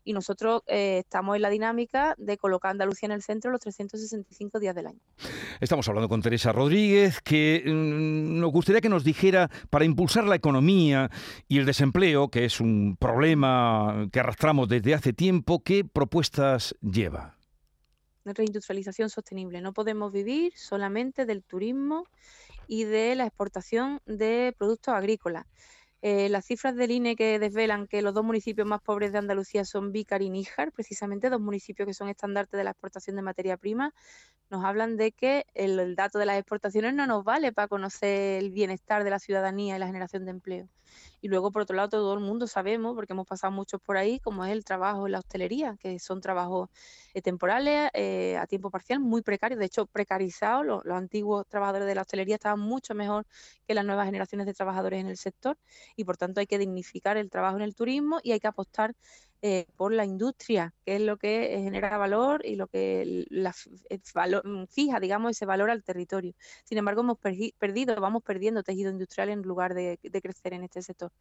Y 0.03 0.13
nosotros 0.13 0.62
eh, 0.67 1.00
estamos 1.00 1.36
en 1.36 1.41
la 1.41 1.50
dinámica 1.50 2.15
de 2.17 2.38
colocar 2.38 2.69
a 2.69 2.72
Andalucía 2.72 3.07
en 3.07 3.12
el 3.12 3.22
centro 3.22 3.51
los 3.51 3.60
365 3.60 4.60
días 4.60 4.74
del 4.74 4.88
año. 4.88 5.00
Estamos 5.60 5.88
hablando 5.89 6.07
con 6.07 6.22
Teresa 6.22 6.53
Rodríguez, 6.53 7.19
que 7.22 7.63
mm, 7.65 8.39
nos 8.39 8.51
gustaría 8.51 8.79
que 8.79 8.89
nos 8.89 9.03
dijera, 9.03 9.50
para 9.69 9.86
impulsar 9.86 10.24
la 10.24 10.36
economía 10.36 11.12
y 11.48 11.57
el 11.57 11.65
desempleo, 11.65 12.29
que 12.29 12.45
es 12.45 12.62
un 12.62 12.95
problema 12.98 14.07
que 14.12 14.19
arrastramos 14.19 14.69
desde 14.69 14.93
hace 14.93 15.13
tiempo, 15.13 15.62
¿qué 15.63 15.83
lleva? 16.82 17.38
reindustrialización 18.25 19.10
sostenible. 19.10 19.62
No 19.62 19.74
podemos 19.74 20.12
vivir 20.12 20.53
solamente 20.56 21.25
del 21.25 21.44
turismo 21.44 22.06
y 22.67 22.84
de 22.84 23.15
la 23.15 23.25
exportación 23.25 24.01
de 24.06 24.53
productos 24.58 24.94
agrícolas. 24.94 25.46
Eh, 26.03 26.29
las 26.29 26.46
cifras 26.46 26.75
del 26.75 26.91
INE 26.91 27.15
que 27.15 27.39
desvelan 27.39 27.88
que 27.88 28.03
los 28.03 28.13
dos 28.13 28.24
municipios 28.24 28.67
más 28.67 28.82
pobres 28.82 29.12
de 29.12 29.17
Andalucía 29.17 29.65
son 29.65 29.91
Vícar 29.91 30.22
y 30.22 30.29
Níjar, 30.29 30.72
precisamente 30.72 31.29
dos 31.29 31.41
municipios 31.41 31.88
que 31.88 31.94
son 31.94 32.08
estandartes 32.08 32.58
de 32.58 32.63
la 32.63 32.72
exportación 32.72 33.15
de 33.15 33.24
materia 33.24 33.58
prima, 33.58 33.94
nos 34.50 34.63
hablan 34.63 34.96
de 34.96 35.12
que 35.12 35.46
el, 35.56 35.96
dato 35.96 36.20
de 36.20 36.27
las 36.27 36.38
exportaciones 36.38 36.94
no 36.94 37.08
nos 37.08 37.24
vale 37.24 37.51
para 37.51 37.67
conocer 37.67 38.44
el 38.44 38.51
bienestar 38.51 39.03
de 39.03 39.10
la 39.10 39.20
ciudadanía 39.20 39.75
y 39.75 39.79
la 39.79 39.88
generación 39.88 40.25
de 40.25 40.32
empleo. 40.32 40.70
Y 41.22 41.27
luego, 41.27 41.51
por 41.51 41.63
otro 41.63 41.75
lado, 41.75 41.89
todo 41.89 42.13
el 42.13 42.20
mundo 42.20 42.48
sabemos, 42.48 42.96
porque 42.96 43.13
hemos 43.13 43.27
pasado 43.27 43.51
muchos 43.51 43.82
por 43.82 43.98
ahí, 43.98 44.20
como 44.20 44.46
es 44.46 44.51
el 44.51 44.63
trabajo 44.63 45.06
en 45.06 45.13
la 45.13 45.20
hostelería, 45.20 45.77
que 45.79 46.00
son 46.00 46.22
trabajos 46.22 46.70
eh, 47.13 47.22
temporales, 47.22 47.89
eh, 47.94 48.38
a 48.38 48.48
tiempo 48.48 48.70
parcial, 48.70 49.00
muy 49.00 49.22
precarios. 49.22 49.60
De 49.60 49.65
hecho, 49.65 49.86
precarizados, 49.88 50.65
los, 50.65 50.86
los 50.86 50.98
antiguos 50.98 51.46
trabajadores 51.48 51.88
de 51.88 51.96
la 51.96 52.01
hostelería 52.01 52.36
estaban 52.36 52.60
mucho 52.60 52.94
mejor 52.96 53.25
que 53.67 53.74
las 53.74 53.86
nuevas 53.86 54.06
generaciones 54.06 54.46
de 54.48 54.53
trabajadores 54.53 55.01
en 55.01 55.08
el 55.08 55.17
sector 55.17 55.58
y 55.96 56.03
por 56.03 56.17
tanto 56.17 56.39
hay 56.39 56.48
que 56.48 56.58
dignificar 56.58 57.17
el 57.17 57.29
trabajo 57.29 57.58
en 57.58 57.63
el 57.63 57.75
turismo 57.75 58.20
y 58.24 58.32
hay 58.32 58.39
que 58.39 58.48
apostar 58.48 58.96
eh, 59.44 59.67
por 59.75 59.94
la 59.94 60.03
industria, 60.03 60.74
que 60.84 60.96
es 60.96 61.01
lo 61.01 61.17
que 61.17 61.53
eh, 61.53 61.62
genera 61.62 61.96
valor 61.98 62.44
y 62.44 62.56
lo 62.56 62.67
que 62.67 63.25
la, 63.29 63.51
mm, 63.51 64.65
fija, 64.67 65.00
digamos, 65.00 65.32
ese 65.32 65.46
valor 65.46 65.70
al 65.70 65.84
territorio. 65.84 66.34
Sin 66.63 66.79
embargo, 66.79 67.01
hemos 67.01 67.20
perdido, 67.20 67.96
vamos 68.01 68.24
perdiendo 68.24 68.63
tejido 68.63 68.89
industrial 68.89 69.29
en 69.29 69.44
lugar 69.44 69.75
de, 69.75 70.00
crecer 70.24 70.53
en 70.53 70.63
este 70.63 70.82
sector. 70.82 71.12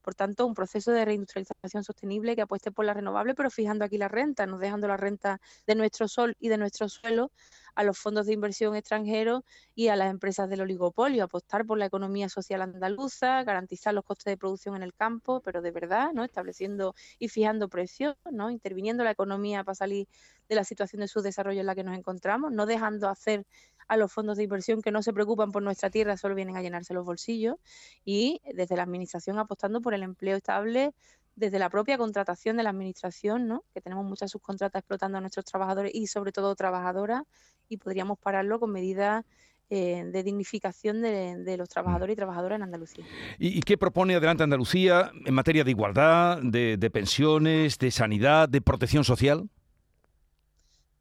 Por 0.00 0.14
tanto, 0.14 0.46
un 0.46 0.54
proceso 0.54 0.90
de 0.92 1.04
reindustrialización 1.04 1.84
sostenible 1.84 2.34
que 2.34 2.42
apueste 2.42 2.72
por 2.72 2.86
la 2.86 2.94
renovable, 2.94 3.34
pero 3.34 3.50
fijando 3.50 3.84
aquí 3.84 3.98
la 3.98 4.08
renta, 4.08 4.46
no 4.46 4.58
dejando 4.58 4.88
la 4.88 4.96
renta 4.96 5.38
de 5.66 5.74
nuestro 5.74 6.08
sol 6.08 6.34
y 6.40 6.48
de 6.48 6.56
nuestro 6.56 6.88
suelo 6.88 7.30
a 7.76 7.84
los 7.84 7.98
fondos 7.98 8.26
de 8.26 8.32
inversión 8.32 8.74
extranjeros 8.74 9.42
y 9.74 9.88
a 9.88 9.96
las 9.96 10.10
empresas 10.10 10.48
del 10.50 10.62
oligopolio, 10.62 11.22
apostar 11.24 11.64
por 11.66 11.78
la 11.78 11.86
economía 11.86 12.28
social 12.28 12.62
andaluza, 12.62 13.44
garantizar 13.44 13.94
los 13.94 14.04
costes 14.04 14.32
de 14.32 14.36
producción 14.36 14.74
en 14.76 14.82
el 14.82 14.94
campo, 14.94 15.40
pero 15.42 15.62
de 15.62 15.70
verdad, 15.70 16.12
¿no? 16.12 16.24
Estableciendo 16.24 16.94
y 17.20 17.28
fijando 17.28 17.68
precios, 17.68 18.16
¿no? 18.32 18.50
Interviniendo 18.50 19.04
la 19.04 19.12
economía 19.12 19.62
para 19.62 19.76
salir 19.76 20.08
de 20.48 20.54
la 20.56 20.64
situación 20.64 21.00
de 21.00 21.08
subdesarrollo 21.08 21.60
en 21.60 21.66
la 21.66 21.74
que 21.74 21.84
nos 21.84 21.96
encontramos, 21.96 22.52
no 22.52 22.66
dejando 22.66 23.08
hacer 23.08 23.46
a 23.88 23.96
los 23.96 24.12
fondos 24.12 24.36
de 24.36 24.44
inversión 24.44 24.82
que 24.82 24.90
no 24.90 25.02
se 25.02 25.12
preocupan 25.12 25.52
por 25.52 25.62
nuestra 25.62 25.90
tierra, 25.90 26.16
solo 26.16 26.34
vienen 26.34 26.56
a 26.56 26.62
llenarse 26.62 26.94
los 26.94 27.04
bolsillos 27.04 27.56
y 28.04 28.40
desde 28.54 28.76
la 28.76 28.82
administración 28.82 29.38
apostando 29.38 29.80
por 29.80 29.94
el 29.94 30.02
empleo 30.02 30.36
estable 30.36 30.92
desde 31.36 31.58
la 31.58 31.70
propia 31.70 31.98
contratación 31.98 32.56
de 32.56 32.62
la 32.62 32.70
administración, 32.70 33.46
¿no? 33.46 33.64
que 33.72 33.80
tenemos 33.80 34.04
muchas 34.04 34.30
subcontratas 34.30 34.80
explotando 34.80 35.18
a 35.18 35.20
nuestros 35.20 35.44
trabajadores 35.44 35.94
y 35.94 36.06
sobre 36.06 36.32
todo 36.32 36.54
trabajadoras, 36.56 37.22
y 37.68 37.76
podríamos 37.76 38.18
pararlo 38.18 38.58
con 38.58 38.72
medidas 38.72 39.24
eh, 39.68 40.04
de 40.06 40.22
dignificación 40.22 41.02
de, 41.02 41.56
los 41.58 41.68
trabajadores 41.68 42.14
y 42.14 42.16
trabajadoras 42.16 42.56
en 42.56 42.62
Andalucía. 42.62 43.04
¿Y, 43.38 43.60
qué 43.62 43.76
propone 43.76 44.14
Adelante 44.14 44.44
Andalucía 44.44 45.10
en 45.24 45.34
materia 45.34 45.64
de 45.64 45.70
igualdad, 45.72 46.38
de 46.42 46.90
pensiones, 46.90 47.78
de 47.78 47.90
sanidad, 47.90 48.48
de 48.48 48.60
protección 48.60 49.04
social? 49.04 49.50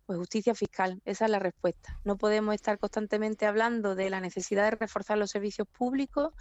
Pues 0.05 0.19
justicia 0.19 0.53
fiscal, 0.53 1.01
esa 1.03 1.25
es 1.25 1.31
la 1.31 1.39
respuesta. 1.39 1.99
No 2.03 2.15
podemos 2.15 2.53
estar 2.53 2.77
constantemente 2.77 3.47
hablando 3.47 3.95
de 3.95 4.11
la 4.11 4.21
necesidad 4.21 4.65
de 4.65 4.77
reforzar 4.77 5.17
los 5.17 5.31
servicios 5.31 5.67
públicos. 5.67 6.31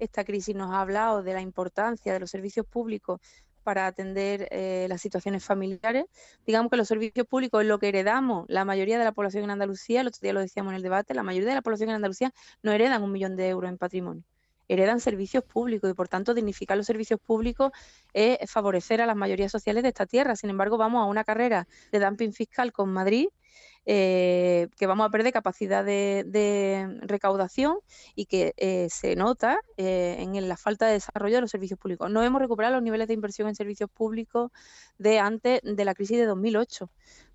Esta 0.00 0.24
crisis 0.24 0.56
nos 0.56 0.72
ha 0.72 0.80
hablado 0.80 1.22
de 1.22 1.32
la 1.32 1.40
importancia 1.40 2.12
de 2.12 2.18
los 2.18 2.30
servicios 2.30 2.66
públicos 2.66 3.20
para 3.62 3.86
atender 3.86 4.48
eh, 4.50 4.86
las 4.88 5.00
situaciones 5.00 5.44
familiares. 5.44 6.06
Digamos 6.44 6.68
que 6.70 6.76
los 6.76 6.88
servicios 6.88 7.26
públicos 7.28 7.62
es 7.62 7.68
lo 7.68 7.78
que 7.78 7.90
heredamos 7.90 8.44
la 8.48 8.64
mayoría 8.64 8.98
de 8.98 9.04
la 9.04 9.12
población 9.12 9.44
en 9.44 9.50
Andalucía, 9.50 10.00
el 10.00 10.08
otro 10.08 10.18
día 10.20 10.32
lo 10.32 10.40
decíamos 10.40 10.72
en 10.72 10.76
el 10.78 10.82
debate, 10.82 11.14
la 11.14 11.22
mayoría 11.22 11.50
de 11.50 11.54
la 11.54 11.62
población 11.62 11.90
en 11.90 11.96
Andalucía 11.96 12.32
no 12.62 12.72
heredan 12.72 13.04
un 13.04 13.12
millón 13.12 13.36
de 13.36 13.48
euros 13.48 13.70
en 13.70 13.78
patrimonio 13.78 14.24
heredan 14.68 15.00
servicios 15.00 15.44
públicos 15.44 15.90
y 15.90 15.94
por 15.94 16.08
tanto 16.08 16.34
dignificar 16.34 16.76
los 16.76 16.86
servicios 16.86 17.20
públicos 17.20 17.72
es 18.12 18.50
favorecer 18.50 19.00
a 19.02 19.06
las 19.06 19.16
mayorías 19.16 19.52
sociales 19.52 19.82
de 19.82 19.90
esta 19.90 20.06
tierra. 20.06 20.36
Sin 20.36 20.50
embargo, 20.50 20.78
vamos 20.78 21.02
a 21.02 21.06
una 21.06 21.24
carrera 21.24 21.66
de 21.90 22.00
dumping 22.00 22.32
fiscal 22.32 22.72
con 22.72 22.92
Madrid 22.92 23.28
eh, 23.84 24.68
que 24.78 24.86
vamos 24.86 25.06
a 25.06 25.10
perder 25.10 25.32
capacidad 25.32 25.84
de, 25.84 27.00
recaudación 27.02 27.78
y 28.14 28.26
que 28.26 28.54
eh, 28.56 28.86
se 28.90 29.16
nota 29.16 29.58
eh, 29.76 30.16
en 30.20 30.48
la 30.48 30.56
falta 30.56 30.86
de 30.86 30.92
desarrollo 30.92 31.36
de 31.36 31.40
los 31.40 31.50
servicios 31.50 31.80
públicos. 31.80 32.08
No 32.10 32.22
hemos 32.22 32.40
recuperado 32.40 32.74
los 32.74 32.82
niveles 32.82 33.08
de 33.08 33.14
inversión 33.14 33.48
en 33.48 33.56
servicios 33.56 33.90
públicos 33.90 34.52
de 34.98 35.18
antes 35.18 35.60
de 35.64 35.84
la 35.84 35.94
crisis 35.94 36.18
de 36.18 36.26
2008. 36.26 36.90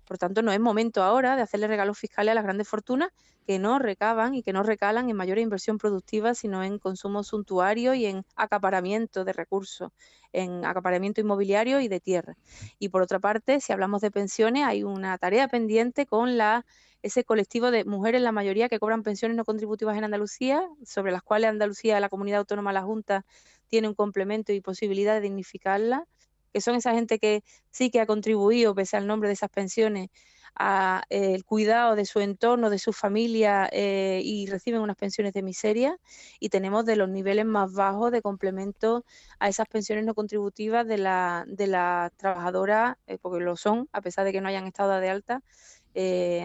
Por 0.08 0.16
tanto, 0.16 0.40
no 0.40 0.52
es 0.52 0.58
momento 0.58 1.02
ahora 1.02 1.36
de 1.36 1.42
hacerle 1.42 1.68
regalos 1.68 1.98
fiscales 1.98 2.32
a 2.32 2.34
las 2.34 2.44
grandes 2.44 2.66
fortunas 2.66 3.10
que 3.46 3.58
no 3.58 3.78
recaban 3.78 4.34
y 4.34 4.42
que 4.42 4.54
no 4.54 4.62
recalan 4.62 5.10
en 5.10 5.16
mayor 5.16 5.38
inversión 5.38 5.76
productiva, 5.76 6.34
sino 6.34 6.64
en 6.64 6.78
consumo 6.78 7.22
suntuario 7.22 7.92
y 7.92 8.06
en 8.06 8.24
acaparamiento 8.34 9.24
de 9.24 9.34
recursos, 9.34 9.90
en 10.32 10.64
acaparamiento 10.64 11.20
inmobiliario 11.20 11.80
y 11.80 11.88
de 11.88 12.00
tierra. 12.00 12.36
Y 12.78 12.88
por 12.88 13.02
otra 13.02 13.18
parte, 13.18 13.60
si 13.60 13.72
hablamos 13.74 14.00
de 14.00 14.10
pensiones, 14.10 14.64
hay 14.64 14.82
una 14.82 15.18
tarea 15.18 15.46
pendiente 15.46 16.06
con 16.06 16.38
la 16.38 16.64
ese 17.02 17.22
colectivo 17.22 17.70
de 17.70 17.84
mujeres, 17.84 18.22
la 18.22 18.32
mayoría 18.32 18.68
que 18.68 18.80
cobran 18.80 19.02
pensiones 19.04 19.36
no 19.36 19.44
contributivas 19.44 19.96
en 19.96 20.04
Andalucía, 20.04 20.68
sobre 20.84 21.12
las 21.12 21.22
cuales 21.22 21.50
Andalucía, 21.50 22.00
la 22.00 22.08
comunidad 22.08 22.40
autónoma, 22.40 22.72
la 22.72 22.82
Junta, 22.82 23.24
tiene 23.68 23.88
un 23.88 23.94
complemento 23.94 24.52
y 24.52 24.60
posibilidad 24.60 25.14
de 25.14 25.20
dignificarla 25.20 26.06
que 26.52 26.60
son 26.60 26.74
esa 26.74 26.92
gente 26.94 27.18
que 27.18 27.42
sí 27.70 27.90
que 27.90 28.00
ha 28.00 28.06
contribuido, 28.06 28.74
pese 28.74 28.96
al 28.96 29.06
nombre 29.06 29.28
de 29.28 29.34
esas 29.34 29.50
pensiones, 29.50 30.10
a 30.58 31.04
eh, 31.10 31.34
el 31.34 31.44
cuidado 31.44 31.94
de 31.94 32.04
su 32.04 32.20
entorno, 32.20 32.68
de 32.70 32.78
su 32.78 32.92
familia 32.92 33.68
eh, 33.72 34.20
y 34.24 34.46
reciben 34.46 34.80
unas 34.80 34.96
pensiones 34.96 35.32
de 35.32 35.42
miseria 35.42 35.98
y 36.40 36.48
tenemos 36.48 36.84
de 36.84 36.96
los 36.96 37.08
niveles 37.08 37.46
más 37.46 37.72
bajos 37.72 38.10
de 38.10 38.22
complemento 38.22 39.04
a 39.38 39.48
esas 39.48 39.68
pensiones 39.68 40.04
no 40.04 40.14
contributivas 40.14 40.86
de 40.86 40.98
la, 40.98 41.44
de 41.46 41.68
las 41.68 42.12
trabajadoras, 42.16 42.96
eh, 43.06 43.18
porque 43.20 43.42
lo 43.44 43.56
son, 43.56 43.88
a 43.92 44.00
pesar 44.00 44.24
de 44.24 44.32
que 44.32 44.40
no 44.40 44.48
hayan 44.48 44.66
estado 44.66 44.98
de 44.98 45.08
alta, 45.08 45.42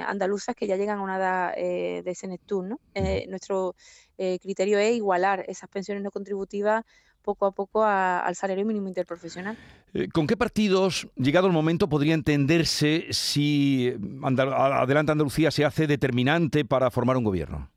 andaluzas 0.08 0.56
que 0.56 0.66
ya 0.66 0.78
llegan 0.78 0.98
a 0.98 1.04
una 1.04 1.18
edad 1.18 1.56
de 1.56 2.16
senectud. 2.16 2.66
¿no? 2.66 2.80
nuestro 3.28 3.76
criterio 4.18 4.80
es 4.80 4.96
igualar 4.96 5.46
esas 5.48 5.70
pensiones 5.70 6.04
no 6.04 6.10
contributivas 6.10 6.84
poco 7.24 7.46
a 7.46 7.52
poco 7.52 7.84
al 7.84 8.36
salario 8.36 8.66
mínimo 8.66 8.88
interprofesional. 8.88 9.58
Eh, 9.94 10.10
¿Con 10.10 10.28
qué 10.28 10.38
partidos, 10.38 11.08
llegado 11.16 11.48
el 11.48 11.54
momento, 11.54 11.90
podría 11.90 12.14
entenderse 12.14 13.08
si 13.12 13.94
Adelante 14.22 15.12
Andalucía 15.12 15.50
se 15.50 15.66
hace 15.66 15.88
determinante 15.88 16.66
para 16.66 16.92
formar 16.92 17.18
un 17.18 17.24
gobierno? 17.24 17.73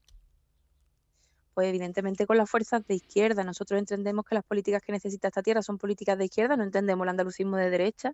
Pues 1.57 1.69
evidentemente 1.69 2.27
con 2.27 2.37
las 2.37 2.51
fuerzas 2.51 2.87
de 2.87 2.97
izquierda. 2.97 3.43
Nosotros 3.43 3.79
entendemos 3.79 4.27
que 4.27 4.35
las 4.35 4.45
políticas 4.45 4.83
que 4.83 4.93
necesita 4.93 5.29
esta 5.29 5.43
tierra 5.43 5.63
son 5.63 5.79
políticas 5.79 6.19
de 6.19 6.27
izquierda, 6.27 6.55
no 6.55 6.65
entendemos 6.65 7.07
el 7.07 7.09
andalucismo 7.09 7.57
de 7.57 7.71
derecha. 7.71 8.13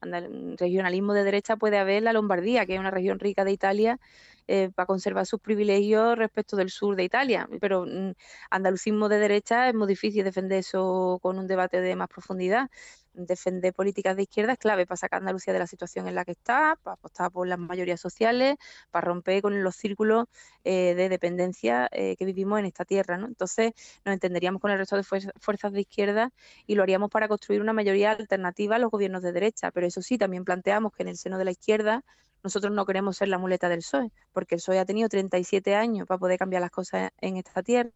regionalismo 0.00 1.12
de 1.12 1.24
derecha 1.24 1.56
puede 1.56 1.78
haber 1.78 2.04
la 2.04 2.12
Lombardía, 2.12 2.66
que 2.66 2.74
es 2.74 2.78
una 2.80 2.92
región 2.92 3.18
rica 3.18 3.44
de 3.44 3.50
Italia, 3.50 3.98
eh, 4.46 4.70
para 4.72 4.86
conservar 4.86 5.26
sus 5.26 5.40
privilegios 5.40 6.16
respecto 6.16 6.56
del 6.56 6.70
sur 6.70 6.94
de 6.94 7.02
Italia. 7.02 7.48
Pero 7.60 7.84
mm, 7.84 8.12
andalucismo 8.50 9.08
de 9.08 9.18
derecha 9.18 9.68
es 9.68 9.74
muy 9.74 9.88
difícil 9.88 10.22
defender 10.22 10.58
eso 10.60 11.18
con 11.20 11.36
un 11.40 11.48
debate 11.48 11.80
de 11.80 11.96
más 11.96 12.06
profundidad 12.08 12.70
defender 13.14 13.72
políticas 13.72 14.16
de 14.16 14.22
izquierda 14.24 14.52
es 14.52 14.58
clave 14.58 14.86
para 14.86 14.96
sacar 14.96 15.18
a 15.18 15.20
Andalucía 15.20 15.52
de 15.52 15.58
la 15.58 15.66
situación 15.66 16.08
en 16.08 16.14
la 16.14 16.24
que 16.24 16.32
está, 16.32 16.78
para 16.82 16.94
apostar 16.94 17.30
por 17.30 17.46
las 17.46 17.58
mayorías 17.58 18.00
sociales, 18.00 18.56
para 18.90 19.06
romper 19.06 19.42
con 19.42 19.62
los 19.62 19.76
círculos 19.76 20.26
eh, 20.64 20.94
de 20.94 21.08
dependencia 21.08 21.88
eh, 21.92 22.16
que 22.16 22.24
vivimos 22.24 22.58
en 22.58 22.66
esta 22.66 22.84
tierra. 22.84 23.16
¿no? 23.16 23.26
Entonces 23.26 23.72
nos 24.04 24.12
entenderíamos 24.12 24.60
con 24.60 24.70
el 24.70 24.78
resto 24.78 24.96
de 24.96 25.04
fuerzas 25.04 25.72
de 25.72 25.80
izquierda 25.80 26.30
y 26.66 26.74
lo 26.74 26.82
haríamos 26.82 27.10
para 27.10 27.28
construir 27.28 27.60
una 27.60 27.72
mayoría 27.72 28.12
alternativa 28.12 28.76
a 28.76 28.78
los 28.78 28.90
gobiernos 28.90 29.22
de 29.22 29.32
derecha. 29.32 29.70
Pero 29.70 29.86
eso 29.86 30.02
sí, 30.02 30.18
también 30.18 30.44
planteamos 30.44 30.92
que 30.92 31.02
en 31.02 31.08
el 31.08 31.16
seno 31.16 31.38
de 31.38 31.44
la 31.44 31.50
izquierda 31.52 32.04
nosotros 32.42 32.72
no 32.74 32.84
queremos 32.84 33.16
ser 33.16 33.28
la 33.28 33.38
muleta 33.38 33.70
del 33.70 33.78
PSOE, 33.78 34.12
porque 34.32 34.56
el 34.56 34.60
PSOE 34.60 34.78
ha 34.78 34.84
tenido 34.84 35.08
37 35.08 35.74
años 35.74 36.06
para 36.06 36.18
poder 36.18 36.38
cambiar 36.38 36.60
las 36.60 36.70
cosas 36.70 37.10
en 37.20 37.38
esta 37.38 37.62
tierra 37.62 37.90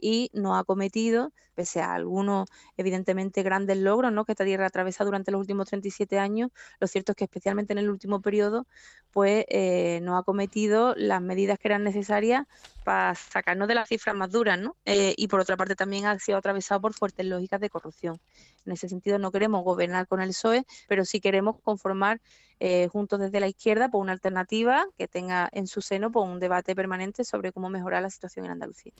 y 0.00 0.30
no 0.32 0.56
ha 0.56 0.64
cometido, 0.64 1.32
pese 1.54 1.80
a 1.80 1.94
algunos 1.94 2.48
evidentemente 2.76 3.42
grandes 3.42 3.76
logros 3.78 4.12
¿no? 4.12 4.24
que 4.24 4.32
esta 4.32 4.44
tierra 4.44 4.66
atravesado 4.66 5.08
durante 5.08 5.30
los 5.30 5.40
últimos 5.40 5.68
37 5.68 6.18
años, 6.18 6.50
lo 6.78 6.86
cierto 6.86 7.12
es 7.12 7.16
que 7.16 7.24
especialmente 7.24 7.72
en 7.72 7.78
el 7.78 7.90
último 7.90 8.20
periodo, 8.20 8.66
pues 9.12 9.44
eh, 9.48 10.00
no 10.02 10.16
ha 10.16 10.22
cometido 10.22 10.94
las 10.96 11.20
medidas 11.20 11.58
que 11.58 11.68
eran 11.68 11.84
necesarias 11.84 12.46
para 12.84 13.14
sacarnos 13.14 13.68
de 13.68 13.74
las 13.74 13.88
cifras 13.88 14.14
más 14.14 14.30
duras, 14.30 14.58
¿no? 14.58 14.76
Eh, 14.84 15.14
y 15.16 15.28
por 15.28 15.40
otra 15.40 15.56
parte 15.56 15.74
también 15.74 16.06
ha 16.06 16.18
sido 16.18 16.38
atravesado 16.38 16.80
por 16.80 16.94
fuertes 16.94 17.26
lógicas 17.26 17.60
de 17.60 17.70
corrupción. 17.70 18.20
En 18.64 18.72
ese 18.72 18.88
sentido 18.88 19.18
no 19.18 19.32
queremos 19.32 19.64
gobernar 19.64 20.06
con 20.06 20.20
el 20.20 20.28
PSOE, 20.28 20.64
pero 20.88 21.04
sí 21.04 21.20
queremos 21.20 21.56
conformar 21.62 22.20
eh, 22.62 22.88
juntos 22.88 23.18
desde 23.18 23.40
la 23.40 23.48
izquierda 23.48 23.88
por 23.88 24.02
una 24.02 24.12
alternativa 24.12 24.86
que 24.98 25.08
tenga 25.08 25.48
en 25.52 25.66
su 25.66 25.80
seno 25.80 26.12
por 26.12 26.28
un 26.28 26.38
debate 26.38 26.74
permanente 26.74 27.24
sobre 27.24 27.52
cómo 27.52 27.70
mejorar 27.70 28.02
la 28.02 28.10
situación 28.10 28.44
en 28.44 28.52
Andalucía. 28.52 28.92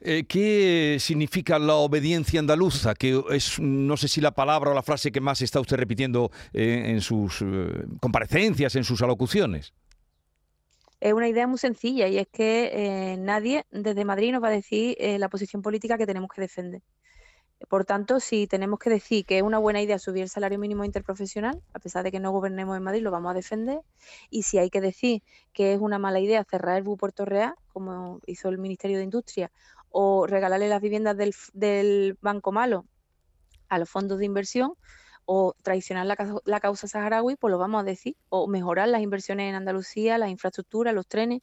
Eh, 0.00 0.24
¿Qué 0.28 0.98
significa 1.00 1.58
la 1.58 1.74
obediencia 1.74 2.38
andaluza? 2.38 2.94
Que 2.94 3.20
es, 3.30 3.58
no 3.58 3.96
sé 3.96 4.06
si 4.06 4.20
la 4.20 4.30
palabra 4.30 4.70
o 4.70 4.74
la 4.74 4.84
frase 4.84 5.10
que 5.10 5.20
más 5.20 5.42
está 5.42 5.58
usted 5.58 5.76
repitiendo 5.76 6.30
eh, 6.52 6.84
en 6.86 7.00
sus 7.00 7.44
comparecencias, 7.98 8.76
en 8.76 8.84
sus 8.84 9.02
alocuciones. 9.02 9.74
Es 11.00 11.12
una 11.12 11.28
idea 11.28 11.48
muy 11.48 11.58
sencilla 11.58 12.06
y 12.06 12.18
es 12.18 12.28
que 12.28 13.16
nadie 13.18 13.66
desde 13.72 14.04
Madrid 14.04 14.30
nos 14.30 14.42
va 14.44 14.48
a 14.48 14.52
decir 14.52 14.96
la 15.00 15.28
posición 15.28 15.60
política 15.60 15.98
que 15.98 16.06
tenemos 16.06 16.30
que 16.32 16.40
defender. 16.40 16.82
Por 17.68 17.84
tanto, 17.84 18.20
si 18.20 18.46
tenemos 18.46 18.78
que 18.78 18.90
decir 18.90 19.24
que 19.26 19.38
es 19.38 19.42
una 19.42 19.58
buena 19.58 19.82
idea 19.82 19.98
subir 19.98 20.22
el 20.22 20.28
salario 20.28 20.58
mínimo 20.58 20.84
interprofesional, 20.84 21.60
a 21.74 21.80
pesar 21.80 22.04
de 22.04 22.12
que 22.12 22.20
no 22.20 22.30
gobernemos 22.30 22.76
en 22.76 22.82
Madrid, 22.84 23.02
lo 23.02 23.10
vamos 23.10 23.32
a 23.32 23.34
defender. 23.34 23.80
Y 24.30 24.44
si 24.44 24.58
hay 24.58 24.70
que 24.70 24.80
decir 24.80 25.22
que 25.52 25.72
es 25.72 25.80
una 25.80 25.98
mala 25.98 26.20
idea 26.20 26.44
cerrar 26.44 26.76
el 26.76 26.84
BU 26.84 26.96
Puerto 26.96 27.24
Real, 27.24 27.54
como 27.72 28.20
hizo 28.26 28.48
el 28.48 28.58
Ministerio 28.58 28.98
de 28.98 29.04
Industria, 29.04 29.50
o 29.90 30.26
regalarle 30.28 30.68
las 30.68 30.80
viviendas 30.80 31.16
del, 31.16 32.16
Banco 32.20 32.52
Malo 32.52 32.86
a 33.68 33.78
los 33.78 33.90
fondos 33.90 34.18
de 34.18 34.26
inversión, 34.26 34.74
o 35.24 35.54
traicionar 35.62 36.06
la, 36.06 36.16
la, 36.44 36.60
causa 36.60 36.86
saharaui, 36.86 37.34
pues 37.34 37.50
lo 37.50 37.58
vamos 37.58 37.80
a 37.80 37.84
decir, 37.84 38.16
o 38.28 38.46
mejorar 38.46 38.88
las 38.88 39.02
inversiones 39.02 39.48
en 39.48 39.56
Andalucía, 39.56 40.18
las 40.18 40.30
infraestructuras, 40.30 40.94
los 40.94 41.08
trenes, 41.08 41.40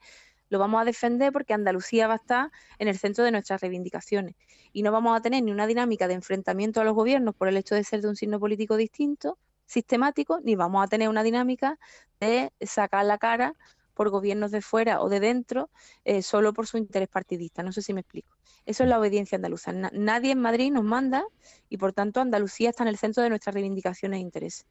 lo 0.53 0.59
vamos 0.59 0.79
a 0.79 0.85
defender 0.85 1.33
porque 1.33 1.53
Andalucía 1.53 2.07
va 2.07 2.13
a 2.13 2.17
estar 2.17 2.51
en 2.77 2.87
el 2.87 2.97
centro 2.99 3.23
de 3.23 3.31
nuestras 3.31 3.59
reivindicaciones 3.59 4.35
y 4.71 4.83
no 4.83 4.91
vamos 4.91 5.17
a 5.17 5.21
tener 5.21 5.43
ni 5.43 5.51
una 5.51 5.65
dinámica 5.65 6.07
de 6.07 6.13
enfrentamiento 6.13 6.79
a 6.79 6.83
los 6.83 6.93
gobiernos 6.93 7.33
por 7.35 7.47
el 7.47 7.57
hecho 7.57 7.73
de 7.73 7.83
ser 7.83 8.01
de 8.01 8.09
un 8.09 8.15
signo 8.15 8.39
político 8.39 8.77
distinto, 8.77 9.39
sistemático, 9.65 10.39
ni 10.43 10.55
vamos 10.55 10.83
a 10.83 10.87
tener 10.87 11.09
una 11.09 11.23
dinámica 11.23 11.79
de 12.19 12.51
sacar 12.61 13.03
la 13.05 13.17
cara 13.17 13.55
por 13.95 14.11
gobiernos 14.11 14.51
de 14.51 14.61
fuera 14.61 15.01
o 15.01 15.09
de 15.09 15.19
dentro 15.19 15.71
eh, 16.05 16.21
solo 16.21 16.53
por 16.53 16.67
su 16.67 16.77
interés 16.77 17.09
partidista. 17.09 17.63
No 17.63 17.71
sé 17.71 17.81
si 17.81 17.93
me 17.93 18.01
explico. 18.01 18.37
Eso 18.67 18.83
es 18.83 18.89
la 18.89 18.99
obediencia 18.99 19.35
andaluza. 19.35 19.71
nadie 19.73 20.31
en 20.31 20.39
Madrid 20.39 20.71
nos 20.71 20.83
manda 20.83 21.23
y 21.67 21.77
por 21.77 21.93
tanto 21.93 22.21
Andalucía 22.21 22.69
está 22.69 22.83
en 22.83 22.89
el 22.89 22.97
centro 22.97 23.23
de 23.23 23.29
nuestras 23.29 23.55
reivindicaciones 23.55 24.17
e 24.17 24.21
intereses. 24.21 24.65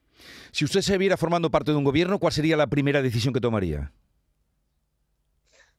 Si 0.51 0.63
usted 0.63 0.79
se 0.79 0.97
viera 0.97 1.17
formando 1.17 1.51
parte 1.51 1.71
de 1.71 1.77
un 1.77 1.83
gobierno, 1.83 2.19
¿cuál 2.19 2.31
sería 2.31 2.55
la 2.55 2.67
primera 2.67 3.01
decisión 3.01 3.33
que 3.33 3.41
tomaría? 3.41 3.91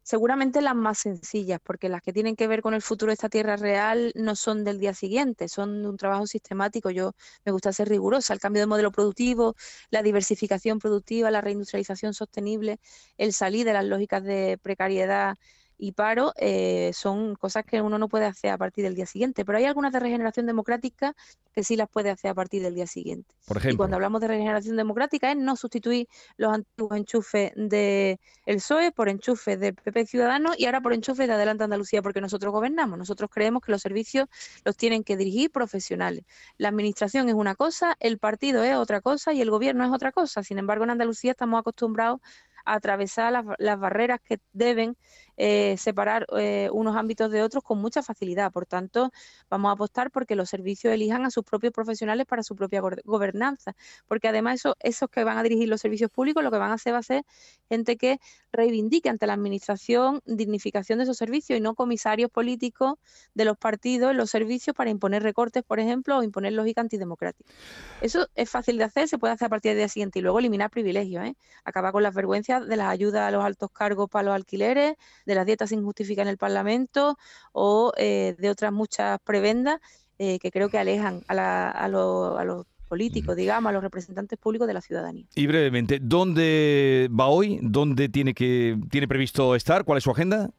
Seguramente 0.05 0.61
las 0.61 0.77
más 0.77 0.99
sencillas, 0.99 1.61
porque 1.65 1.89
las 1.89 2.03
que 2.03 2.13
tienen 2.13 2.37
que 2.37 2.47
ver 2.47 2.63
con 2.63 2.75
el 2.75 2.83
futuro 2.83 3.11
de 3.11 3.15
esta 3.15 3.29
tierra 3.31 3.57
real 3.57 4.13
no 4.15 4.37
son 4.37 4.63
del 4.63 4.79
día 4.79 4.95
siguiente, 4.95 5.49
son 5.49 5.83
de 5.83 5.89
un 5.89 5.97
trabajo 5.97 6.27
sistemático. 6.27 6.91
Yo 6.91 7.15
me 7.45 7.53
gusta 7.53 7.73
ser 7.73 7.89
rigurosa, 7.89 8.35
el 8.35 8.41
cambio 8.41 8.63
de 8.63 8.67
modelo 8.67 8.93
productivo, 8.93 9.57
la 9.91 10.03
diversificación 10.03 10.79
productiva, 10.79 11.31
la 11.31 11.41
reindustrialización 11.41 12.15
sostenible, 12.15 12.79
el 13.19 13.33
salir 13.33 13.65
de 13.67 13.73
las 13.73 13.85
lógicas 13.87 14.23
de 14.23 14.59
precariedad 14.63 15.37
y 15.78 15.93
paro 15.93 16.33
eh, 16.37 16.93
son 16.95 17.35
cosas 17.35 17.64
que 17.64 17.81
uno 17.81 17.99
no 17.99 18.09
puede 18.09 18.26
hacer 18.26 18.50
a 18.50 18.59
partir 18.59 18.85
del 18.85 18.95
día 18.95 19.07
siguiente, 19.07 19.45
pero 19.45 19.59
hay 19.59 19.64
algunas 19.64 19.93
de 19.93 20.00
regeneración 20.00 20.47
democrática 20.47 21.14
que 21.52 21.62
sí 21.62 21.76
las 21.76 21.88
puede 21.88 22.11
hacer 22.11 22.31
a 22.31 22.35
partir 22.35 22.62
del 22.62 22.75
día 22.75 22.87
siguiente. 22.87 23.35
Por 23.47 23.59
ejemplo. 23.59 23.75
Y 23.75 23.76
cuando 23.76 23.97
hablamos 23.97 24.21
de 24.21 24.28
regeneración 24.28 24.76
democrática 24.76 25.31
es 25.31 25.37
no 25.37 25.57
sustituir 25.57 26.09
los 26.37 26.52
antiguos 26.52 26.97
enchufes 26.97 27.52
del 27.54 28.19
el 28.47 28.57
PSOE 28.57 28.93
por 28.93 29.09
enchufes 29.09 29.59
del 29.59 29.75
PP 29.75 30.07
Ciudadano 30.07 30.52
y 30.57 30.66
ahora 30.66 30.81
por 30.81 30.93
enchufes 30.93 31.26
de 31.26 31.35
Adelante 31.35 31.64
Andalucía, 31.64 32.02
porque 32.02 32.21
nosotros 32.21 32.52
gobernamos. 32.52 32.99
Nosotros 32.99 33.31
creemos 33.33 33.62
que 33.62 33.73
los 33.73 33.83
servicios 33.83 34.28
los 34.64 34.76
tienen 34.76 35.04
que 35.04 35.16
dirigir 35.16 35.50
profesionales. 35.50 36.25
La 36.59 36.69
administración 36.69 37.28
es 37.28 37.35
una 37.35 37.54
cosa, 37.54 37.97
el 38.00 38.19
partido 38.19 38.62
es 38.64 38.76
otra 38.76 39.00
cosa 39.00 39.33
y 39.33 39.40
el 39.40 39.50
gobierno 39.50 39.85
es 39.85 39.93
otra 39.93 40.12
cosa. 40.12 40.43
Sin 40.43 40.59
embargo, 40.59 40.85
en 40.85 40.90
Andalucía 40.90 41.33
estamos 41.33 41.61
acostumbrados 41.61 42.21
a 42.64 42.75
atravesar 42.75 43.33
las, 43.33 43.45
las 43.59 43.78
barreras 43.78 44.21
que 44.25 44.40
deben 44.52 44.97
eh, 45.37 45.76
separar 45.79 46.26
eh, 46.38 46.69
unos 46.73 46.97
ámbitos 46.97 47.31
de 47.31 47.43
otros 47.43 47.64
con 47.64 47.79
mucha 47.79 48.03
facilidad. 48.03 48.53
Por 48.53 48.67
tanto, 48.67 49.11
vamos 49.50 49.71
a 49.71 49.73
apostar 49.73 50.11
porque 50.11 50.37
los 50.37 50.49
servicios 50.49 50.93
elijan 50.93 51.25
a 51.25 51.31
sus 51.31 51.45
propios 51.45 51.73
profesionales 51.73 52.26
para 52.26 52.43
su 52.43 52.55
propia 52.55 52.81
gobernanza, 53.05 53.75
porque 54.07 54.29
además 54.29 54.57
eso, 54.57 54.76
esos 54.81 55.09
que 55.11 55.25
van 55.25 55.38
a 55.38 55.43
dirigir 55.43 55.69
los 55.69 55.81
servicios 55.81 56.11
públicos 56.11 56.43
lo 56.43 56.50
que 56.50 56.59
van 56.59 56.71
a 56.71 56.75
hacer 56.75 56.95
va 56.95 56.99
a 56.99 57.03
ser 57.03 57.25
gente 57.69 57.97
que 57.97 58.21
reivindique 58.53 59.09
ante 59.09 59.26
la 59.26 59.35
administración 59.35 60.21
dignificación 60.25 60.99
de 60.99 61.05
esos 61.05 61.17
servicios 61.17 61.59
y 61.59 61.61
no 61.61 61.75
comisarios 61.75 62.31
políticos 62.31 62.95
de 63.35 63.45
los 63.45 63.57
partidos 63.57 64.11
en 64.11 64.17
los 64.17 64.31
servicios 64.31 64.76
para 64.76 64.91
imponer 64.91 65.23
recortes, 65.23 65.62
por 65.62 65.81
ejemplo, 65.81 66.19
o 66.19 66.23
imponer 66.23 66.53
lógica 66.53 66.81
antidemocrática. 66.81 67.50
Eso 68.00 68.29
es 68.35 68.50
fácil 68.50 68.79
de 68.79 68.85
hacer, 68.85 69.09
se 69.09 69.19
puede 69.19 69.35
hacer 69.35 69.47
a 69.47 69.49
partir 69.49 69.71
del 69.71 69.79
día 69.79 69.88
siguiente 69.88 70.19
y 70.19 70.23
luego 70.23 70.38
eliminar 70.38 70.71
privilegios, 70.71 71.25
¿eh? 71.25 71.37
acabar 71.64 71.93
con 71.93 72.03
las 72.03 72.14
vergüenzas 72.14 72.67
de 72.67 72.76
las 72.76 72.88
ayudas 72.88 73.23
a 73.23 73.31
los 73.31 73.45
altos 73.45 73.71
cargos 73.71 74.09
para 74.09 74.25
los 74.25 74.35
alquileres, 74.35 74.97
de 75.26 75.35
las 75.35 75.47
dietas 75.47 75.73
injustificadas 75.73 76.26
en 76.28 76.33
el 76.33 76.38
Parlamento 76.38 77.16
o 77.52 77.93
eh, 77.97 78.35
de 78.38 78.50
otras 78.50 78.73
muchas 78.73 79.19
prebendas 79.21 79.81
eh, 80.19 80.38
que 80.38 80.50
creo 80.50 80.69
que 80.69 80.78
alejan 80.78 81.23
a, 81.28 81.71
a, 81.71 81.88
los 81.88 82.66
políticos, 82.88 83.35
digamos, 83.35 83.71
a 83.71 83.73
los 83.73 83.83
representantes 83.83 84.38
públicos 84.38 84.69
de 84.69 84.75
la 84.75 84.81
ciudadanía. 84.81 85.26
Y 85.35 85.47
brevemente, 85.47 85.99
¿dónde 86.00 87.11
va 87.19 87.26
hoy? 87.26 87.59
¿Dónde 87.62 88.09
tiene 88.09 88.35
que 88.35 88.78
tiene 88.90 89.09
previsto 89.09 89.57
estar? 89.57 89.85
¿Cuál 89.85 89.99
es 89.99 90.04
su 90.04 90.11
agenda? 90.11 90.50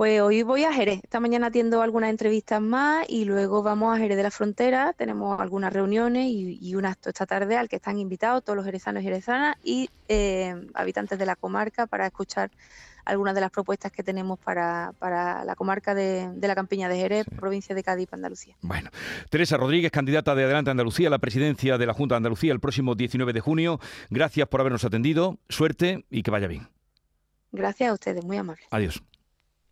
Pues 0.00 0.18
hoy 0.22 0.42
voy 0.42 0.64
a 0.64 0.72
Jerez. 0.72 1.00
Esta 1.02 1.20
mañana 1.20 1.48
atiendo 1.48 1.82
algunas 1.82 2.08
entrevistas 2.08 2.62
más 2.62 3.04
y 3.06 3.26
luego 3.26 3.62
vamos 3.62 3.94
a 3.94 3.98
Jerez 3.98 4.16
de 4.16 4.22
la 4.22 4.30
Frontera. 4.30 4.94
Tenemos 4.94 5.38
algunas 5.38 5.74
reuniones 5.74 6.26
y, 6.26 6.74
un 6.74 6.86
acto 6.86 7.10
esta 7.10 7.26
tarde 7.26 7.58
al 7.58 7.68
que 7.68 7.76
están 7.76 7.98
invitados 7.98 8.42
todos 8.42 8.56
los 8.56 8.64
jerezanos 8.64 9.02
y 9.02 9.04
jerezanas 9.04 9.56
y 9.62 9.90
eh, 10.08 10.54
habitantes 10.72 11.18
de 11.18 11.26
la 11.26 11.36
comarca 11.36 11.86
para 11.86 12.06
escuchar 12.06 12.50
algunas 13.04 13.34
de 13.34 13.42
las 13.42 13.50
propuestas 13.50 13.92
que 13.92 14.02
tenemos 14.02 14.38
para, 14.38 14.94
la 15.02 15.54
comarca 15.54 15.94
de, 15.94 16.30
la 16.40 16.54
Campiña 16.54 16.88
de 16.88 16.96
Jerez, 16.96 17.26
provincia 17.36 17.74
de 17.74 17.82
Cádiz, 17.82 18.08
Andalucía. 18.10 18.56
Bueno, 18.62 18.88
Teresa 19.28 19.58
Rodríguez, 19.58 19.92
candidata 19.92 20.34
de 20.34 20.44
Adelante 20.44 20.70
Andalucía 20.70 21.08
a 21.08 21.10
la 21.10 21.18
presidencia 21.18 21.76
de 21.76 21.84
la 21.84 21.92
Junta 21.92 22.14
de 22.14 22.16
Andalucía 22.16 22.54
el 22.54 22.60
próximo 22.60 22.94
19 22.94 23.34
de 23.34 23.40
junio. 23.40 23.80
Gracias 24.08 24.48
por 24.48 24.62
habernos 24.62 24.82
atendido. 24.82 25.36
Suerte 25.50 26.06
y 26.08 26.22
que 26.22 26.30
vaya 26.30 26.46
bien. 26.46 26.68
Gracias 27.52 27.90
a 27.90 27.92
ustedes, 27.92 28.24
muy 28.24 28.38
amables. 28.38 28.66
Adiós. 28.70 29.02